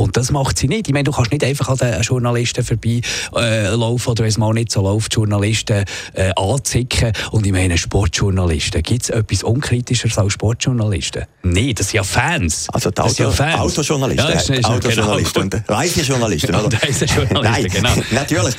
Und 0.00 0.16
das 0.16 0.30
macht 0.30 0.58
sie 0.58 0.66
nicht. 0.66 0.88
Ich 0.88 0.94
meine, 0.94 1.04
du 1.04 1.12
kannst 1.12 1.30
nicht 1.30 1.44
einfach 1.44 1.68
an 1.68 1.76
den 1.76 2.00
Journalisten 2.00 2.64
vorbeilaufen 2.64 4.08
äh, 4.08 4.10
oder 4.10 4.22
wenn 4.22 4.30
es 4.30 4.38
mal 4.38 4.54
nicht 4.54 4.72
so 4.72 4.80
läuft, 4.80 5.14
Journalisten 5.14 5.84
äh, 6.14 6.32
anzicken. 6.36 7.12
Und 7.32 7.44
ich 7.44 7.52
meine, 7.52 7.76
Sportjournalisten. 7.76 8.82
Gibt 8.82 9.02
es 9.02 9.10
etwas 9.10 9.42
Unkritischeres 9.42 10.16
als 10.16 10.32
Sportjournalisten? 10.32 11.26
Nein, 11.42 11.74
das 11.74 11.88
sind 11.88 11.96
ja 11.96 12.02
Fans. 12.02 12.66
Also 12.72 12.90
die 12.90 12.98
Auto, 12.98 13.24
ja 13.24 13.30
Fans. 13.30 13.60
Autojournalisten. 13.60 14.26
Ja, 14.26 14.38
ist, 14.38 14.64
Autojournalisten 14.64 15.50
genau. 15.50 15.62
und 15.66 15.70
Reisejournalisten. 15.70 16.54
Oder? 16.54 16.78
Reisejournalisten, 16.82 17.42
Nein, 17.42 17.66
genau. 17.70 17.94
natürlich. 18.12 18.54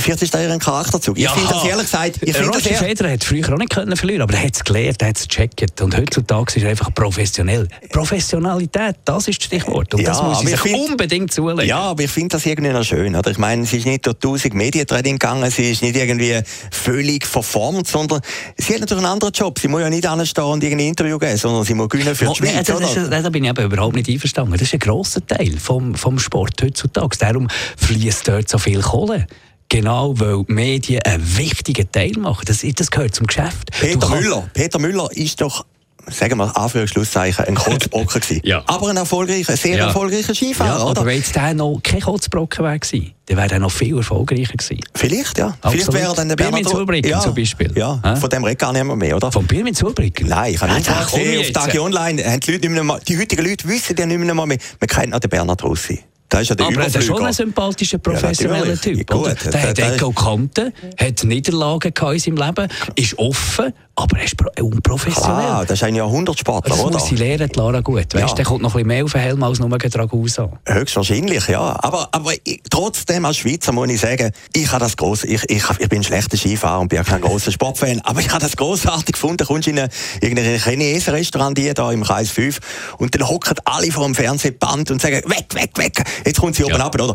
Vielleicht 0.00 0.22
ist 0.22 0.34
da 0.34 0.38
ein 0.38 0.58
Charakterzug. 0.58 1.16
Ich 1.16 1.24
ja, 1.24 1.30
finde 1.30 1.48
das 1.52 1.64
ehrlich 1.64 1.84
gesagt... 1.84 2.18
Ich 2.22 2.36
Roger 2.36 2.70
das 2.70 2.78
Federer 2.78 3.12
hat 3.12 3.22
früher 3.22 3.52
auch 3.52 3.58
nicht 3.58 3.70
können 3.70 3.96
verlieren 3.96 4.22
aber 4.22 4.34
er 4.34 4.46
hat 4.46 4.56
es 4.56 4.64
gelernt, 4.64 5.00
er 5.00 5.08
hat 5.10 5.16
es 5.16 5.28
gecheckt. 5.28 5.80
Und 5.80 5.96
heutzutage 5.96 6.56
ist 6.56 6.62
er 6.64 6.70
einfach 6.70 6.92
professionell. 6.92 7.68
Professionalität, 7.90 8.96
das 9.04 9.28
ist 9.28 9.38
das 9.38 9.46
Stichwort. 9.46 9.75
Sport. 9.76 9.94
Und 9.94 10.00
ja, 10.00 10.08
das 10.08 10.22
muss 10.22 10.42
ich 10.42 10.60
find, 10.60 10.90
unbedingt 10.90 11.32
zulegen. 11.32 11.66
Ja, 11.66 11.80
aber 11.80 12.02
ich 12.02 12.10
finde 12.10 12.30
das 12.30 12.46
irgendwie 12.46 12.72
noch 12.72 12.84
schön. 12.84 13.14
Oder? 13.14 13.30
Ich 13.30 13.38
meine, 13.38 13.64
sie 13.64 13.78
ist 13.78 13.86
nicht 13.86 14.06
durch 14.06 14.16
tausend 14.18 14.54
Medientraining 14.54 15.18
gegangen, 15.18 15.50
sie 15.50 15.70
ist 15.70 15.82
nicht 15.82 15.96
irgendwie 15.96 16.40
völlig 16.70 17.26
verformt, 17.26 17.86
sondern 17.86 18.20
sie 18.56 18.74
hat 18.74 18.80
natürlich 18.80 19.04
einen 19.04 19.12
anderen 19.12 19.32
Job. 19.32 19.58
Sie 19.58 19.68
muss 19.68 19.80
ja 19.80 19.90
nicht 19.90 20.06
anstehen 20.06 20.44
und 20.44 20.62
irgendein 20.62 20.88
Interview 20.88 21.18
geben, 21.18 21.36
sondern 21.36 21.64
sie 21.64 21.74
muss 21.74 21.88
gewinnen 21.88 22.14
für 22.14 22.26
die 22.26 22.34
Schweiz. 22.34 22.54
Nee, 22.54 22.62
das, 22.62 22.94
das, 22.94 23.22
da 23.22 23.30
bin 23.30 23.44
ich 23.44 23.50
aber 23.50 23.64
überhaupt 23.64 23.96
nicht 23.96 24.08
einverstanden. 24.08 24.52
Das 24.52 24.62
ist 24.62 24.74
ein 24.74 24.80
grosser 24.80 25.26
Teil 25.26 25.56
vom, 25.58 25.94
vom 25.94 26.18
Sport 26.18 26.62
heutzutage. 26.62 27.16
Darum 27.18 27.48
fließt 27.76 28.28
dort 28.28 28.48
so 28.48 28.58
viel 28.58 28.80
Kohle. 28.80 29.26
Genau, 29.68 30.14
weil 30.20 30.44
Medien 30.46 31.02
einen 31.02 31.38
wichtigen 31.38 31.90
Teil 31.90 32.12
machen. 32.18 32.44
Das, 32.46 32.64
das 32.76 32.90
gehört 32.90 33.16
zum 33.16 33.26
Geschäft. 33.26 33.72
Peter 33.80 34.08
Müller, 34.08 34.48
Peter 34.54 34.78
Müller 34.78 35.08
ist 35.12 35.40
doch 35.40 35.64
sagen 36.10 36.38
wir 36.38 36.56
Anführungsschlusszeichen, 36.56 37.44
ein 37.44 37.54
Kurzbrocken 37.54 38.20
gewesen. 38.20 38.40
ja. 38.44 38.62
Aber 38.66 38.88
ein 38.88 38.96
erfolgreicher, 38.96 39.56
sehr 39.56 39.78
ja. 39.78 39.86
erfolgreicher 39.86 40.34
Skifahrer, 40.34 40.78
ja, 40.78 40.84
oder? 40.84 41.00
Aber 41.00 41.06
wenn 41.06 41.16
jetzt 41.16 41.34
der 41.34 41.54
noch 41.54 41.80
kein 41.82 42.00
Kurzbrocken 42.00 42.64
wäre 42.64 42.78
gewesen, 42.78 43.12
dann 43.26 43.36
wäre 43.38 43.50
er 43.50 43.58
noch 43.58 43.72
viel 43.72 43.96
erfolgreicher 43.96 44.54
gewesen. 44.54 44.80
Vielleicht, 44.94 45.38
ja. 45.38 45.56
Absolut. 45.60 45.72
Vielleicht 45.72 45.92
wäre 45.92 46.14
dann 46.14 46.28
der. 46.28 46.36
Birmin 46.36 46.64
ja. 47.04 47.20
zum 47.20 47.34
Beispiel. 47.34 47.72
Ja, 47.76 48.00
ha? 48.02 48.16
von 48.16 48.30
dem 48.30 48.44
redet 48.44 48.58
gar 48.58 48.72
nicht 48.72 48.84
mehr, 48.84 49.16
oder? 49.16 49.32
Von 49.32 49.46
Birmin 49.46 49.74
Zulbricken? 49.74 50.28
Nein, 50.28 50.54
ich 50.54 50.60
habe 50.60 50.72
nicht 50.74 50.86
gesehen, 50.86 51.40
auf 51.40 51.50
Tagi 51.50 51.78
Online, 51.78 52.24
haben 52.24 52.40
die, 52.40 52.52
Leute 52.52 52.68
nicht 52.68 52.82
mehr, 52.82 53.00
die 53.06 53.18
heutigen 53.18 53.44
Leute 53.44 53.68
wissen 53.68 53.96
ja 53.98 54.06
nicht 54.06 54.18
mehr, 54.18 54.34
mehr. 54.34 54.46
man 54.46 54.58
kennt 54.58 55.10
noch 55.10 55.20
den 55.20 55.30
Bernhard 55.30 55.62
Rossi. 55.64 56.02
Das 56.28 56.42
ist 56.42 56.48
ja 56.48 56.54
der 56.56 56.66
Aber 56.66 56.80
er 56.80 56.86
ist 56.86 57.04
schon 57.04 57.24
ein 57.24 57.32
sympathischer, 57.32 57.98
professioneller 57.98 58.70
ja, 58.70 58.76
Typ. 58.76 59.06
Gut, 59.06 59.36
der 59.52 59.62
hat 59.62 59.78
Echo 59.78 60.10
Kanten, 60.10 60.72
hat 60.98 61.24
Niederlagen 61.24 61.92
in 61.92 62.18
seinem 62.18 62.36
Leben, 62.36 62.68
ist 62.96 63.18
offen, 63.18 63.72
aber 63.96 64.18
er 64.18 64.24
ist 64.24 64.36
unprofessionell. 64.60 65.46
Ah, 65.46 65.64
das 65.64 65.78
ist 65.78 65.82
ein 65.82 65.94
Jahrhundertsportler, 65.94 66.76
das 66.76 66.84
oder? 66.84 66.92
Das 66.92 67.02
muss 67.02 67.08
sie 67.08 67.16
lernen, 67.16 67.50
Lara 67.54 67.80
gut. 67.80 68.12
Weißt, 68.12 68.14
ja. 68.14 68.34
der 68.34 68.44
kommt 68.44 68.62
noch 68.62 68.74
ein 68.74 68.84
bisschen 68.84 68.88
mehr 68.88 69.04
auf 69.04 69.12
den 69.12 69.20
Helm 69.22 69.42
als 69.42 69.58
nur 69.58 69.72
ein 69.72 69.78
Dragusa. 69.78 70.50
Höchstwahrscheinlich, 70.66 71.48
ja. 71.48 71.76
Aber, 71.80 72.08
aber 72.12 72.32
ich, 72.44 72.60
trotzdem 72.68 73.24
als 73.24 73.38
Schweizer 73.38 73.72
muss 73.72 73.88
ich 73.88 74.00
sagen, 74.00 74.32
ich, 74.52 74.70
habe 74.70 74.80
das 74.80 74.96
gross, 74.96 75.24
ich, 75.24 75.42
ich, 75.48 75.64
ich 75.78 75.88
bin 75.88 76.00
ein 76.00 76.04
schlechter 76.04 76.36
Skifahrer 76.36 76.80
und 76.80 76.88
bin 76.88 77.02
kein 77.02 77.22
grosser 77.22 77.50
Sportfan, 77.50 78.00
aber 78.04 78.20
ich 78.20 78.28
habe 78.28 78.40
das 78.40 78.56
grossartig 78.56 79.14
gefunden. 79.14 79.38
Du 79.38 79.46
kommst 79.46 79.66
in 79.66 79.78
ein 79.78 79.90
Chinesen 80.20 81.14
Restaurant 81.14 81.58
hier 81.58 81.76
im 81.76 82.04
Kreis 82.04 82.30
5 82.30 82.58
und 82.98 83.14
dann 83.14 83.26
hocken 83.26 83.56
alle 83.64 83.90
vor 83.90 84.04
dem 84.04 84.14
Fernsehband 84.14 84.90
und 84.90 85.00
sagen, 85.00 85.22
weg, 85.26 85.46
weg, 85.54 85.70
weg. 85.76 86.04
Jetzt 86.26 86.38
kommt 86.38 86.54
sie 86.54 86.64
oben 86.64 86.74
ja. 86.74 86.84
ab, 86.84 86.94
oder? 87.00 87.14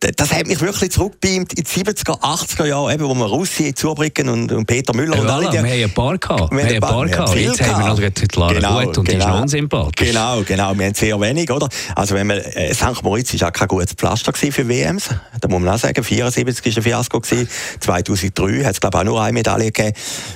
Das 0.00 0.32
hat 0.32 0.46
mich 0.46 0.60
wirklich 0.62 0.92
zurückbeamt 0.92 1.52
in 1.52 1.64
die 1.64 1.70
70er, 1.70 2.18
80er 2.20 2.64
Jahre, 2.64 2.94
eben, 2.94 3.04
wo 3.04 3.14
wir 3.14 3.26
Russi, 3.26 3.74
Zubricken 3.74 4.30
und, 4.30 4.50
und 4.50 4.64
Peter 4.64 4.96
Müller 4.96 5.16
ja, 5.16 5.22
und 5.22 5.28
alle 5.28 5.50
die... 5.50 5.52
Wir 5.52 5.60
haben 5.60 5.84
ein 5.84 5.90
paar 5.90 6.16
gehabt. 6.16 6.52
Wir 6.52 6.64
haben 6.64 6.74
ein 6.74 6.80
paar 6.80 7.06
gehabt. 7.06 7.34
Jetzt 7.34 7.62
haben 7.62 7.84
wir 7.84 7.88
noch 7.88 8.10
die 8.10 8.38
Lara 8.38 8.52
genau, 8.54 8.80
Gut 8.80 8.98
und 8.98 9.04
genau, 9.04 9.04
die 9.04 9.16
ist 9.16 9.26
noch 9.26 9.42
unsympathisch. 9.42 10.08
Genau, 10.08 10.42
genau. 10.42 10.78
Wir 10.78 10.86
haben 10.86 10.94
sehr 10.94 11.20
wenig, 11.20 11.50
oder? 11.50 11.68
Also 11.94 12.14
wenn 12.14 12.28
man, 12.28 12.38
äh, 12.38 12.72
St. 12.72 13.02
Moritz 13.02 13.38
war 13.38 13.48
auch 13.48 13.52
kein 13.52 13.68
gutes 13.68 13.92
Pflaster 13.92 14.32
für 14.32 14.66
WMs. 14.66 15.10
Da 15.38 15.48
muss 15.48 15.60
man 15.60 15.74
auch 15.74 15.78
sagen, 15.78 16.02
74 16.02 16.64
war 16.64 16.80
ein 16.80 16.82
Fiasko 16.82 17.20
gewesen. 17.20 17.48
2003 17.80 18.64
hat 18.64 18.72
es, 18.72 18.80
glaube 18.80 18.96
ich, 18.96 19.00
auch 19.00 19.04
nur 19.04 19.22
eine 19.22 19.34
Medaille 19.34 19.70
gegeben. 19.70 19.94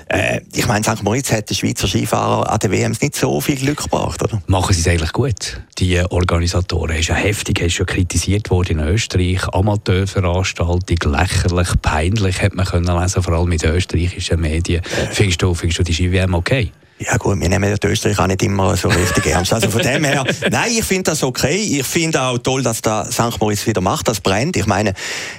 Äh, 0.09 0.43
ich 0.53 0.67
meine, 0.67 0.85
St. 0.85 1.03
Moritz 1.03 1.33
hat 1.33 1.49
den 1.49 1.57
Schweizer 1.57 1.89
Skifahrer 1.89 2.51
an 2.51 2.59
den 2.59 2.71
WMs 2.71 3.01
nicht 3.01 3.17
so 3.17 3.41
viel 3.41 3.57
Glück 3.57 3.85
gebracht, 3.85 4.23
oder? 4.23 4.43
Machen 4.47 4.75
sie 4.75 4.83
es 4.83 4.89
eigentlich 4.89 5.13
gut, 5.13 5.63
die 5.79 5.99
Organisatoren? 6.01 6.97
Ist 6.97 7.09
ja 7.09 7.15
heftig, 7.15 7.61
ist 7.61 7.73
schon 7.73 7.87
kritisiert 7.87 8.51
worden 8.51 8.79
in 8.79 8.89
Österreich. 8.89 9.54
Amateurveranstaltung, 9.55 11.13
lächerlich, 11.13 11.69
peinlich, 11.81 12.43
hat 12.43 12.55
man 12.55 12.67
können 12.67 12.87
lesen, 12.87 13.23
vor 13.23 13.35
allem 13.35 13.57
den 13.57 13.71
österreichischen 13.71 14.41
Medien. 14.41 14.83
Findest 15.13 15.43
du, 15.43 15.55
findest 15.55 15.79
du 15.79 15.85
die 15.85 15.93
GWM 15.93 16.35
okay? 16.35 16.73
Ja 16.99 17.17
gut, 17.17 17.41
wir 17.41 17.49
nehmen 17.49 17.75
die 17.75 17.87
Österreich 17.89 18.19
auch 18.21 18.27
nicht 18.29 18.43
immer 18.43 18.77
so 18.77 18.89
richtig 18.89 19.27
ernst. 19.27 19.53
Also 19.53 19.69
von 19.69 19.83
dem 19.83 20.05
her, 20.05 20.25
nein, 20.51 20.71
ich 20.71 20.85
finde 20.85 21.11
das 21.11 21.25
okay. 21.25 21.57
Ich 21.57 21.85
finde 21.85 22.23
auch 22.23 22.39
toll, 22.39 22.63
dass 22.63 22.83
da 22.83 23.05
St. 23.05 23.41
Moritz 23.41 23.67
wieder 23.67 23.81
macht, 23.81 24.07
das 24.07 24.21
brennt. 24.21 24.57
Ich 24.57 24.67
meine, 24.67 24.95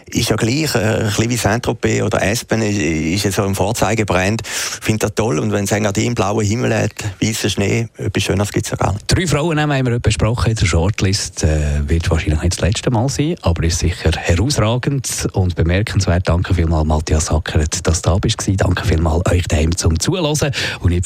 ist 0.07 0.29
ja 0.29 0.35
gleich, 0.35 0.75
äh, 0.75 0.79
ein 0.79 1.05
bisschen 1.05 1.29
wie 1.29 1.37
Saint-Tropez 1.37 2.01
oder 2.01 2.21
Aspen 2.21 2.61
ist, 2.61 2.77
ist 2.77 3.23
ja 3.23 3.31
so 3.31 3.43
ein 3.43 3.55
Vorzeigebrand. 3.55 4.41
Ich 4.43 4.85
finde 4.85 4.99
das 4.99 5.15
toll. 5.15 5.39
Und 5.39 5.53
wenn 5.53 5.65
Engadin 5.65 6.13
blauen 6.13 6.45
Himmel 6.45 6.75
hat, 6.75 6.91
weißer 7.21 7.49
Schnee, 7.49 7.87
etwas 7.97 8.23
Schöneres 8.23 8.51
gibt 8.51 8.65
es 8.65 8.71
ja 8.71 8.77
gar 8.77 8.93
nicht. 8.93 9.05
Drei 9.07 9.25
Frauen 9.25 9.59
haben 9.59 9.85
wir 9.85 9.99
besprochen 9.99 10.51
in 10.51 10.55
der 10.57 10.65
Shortlist. 10.65 11.43
Äh, 11.43 11.87
wird 11.87 12.09
wahrscheinlich 12.11 12.41
nicht 12.41 12.57
das 12.57 12.61
letzte 12.61 12.91
Mal 12.91 13.07
sein, 13.07 13.35
aber 13.41 13.63
ist 13.63 13.79
sicher 13.79 14.11
herausragend 14.13 15.27
und 15.31 15.55
bemerkenswert. 15.55 16.27
Danke 16.27 16.53
vielmals, 16.53 16.85
Matthias 16.85 17.27
Sackert, 17.27 17.87
dass 17.87 18.01
du 18.01 18.09
da 18.09 18.17
bist. 18.17 18.35
Danke 18.57 18.85
vielmals 18.85 19.25
euch 19.31 19.47
daheim 19.47 19.75
zum 19.75 19.97
Zuhören 19.99 20.51
und 20.81 20.89
nicht 20.89 21.05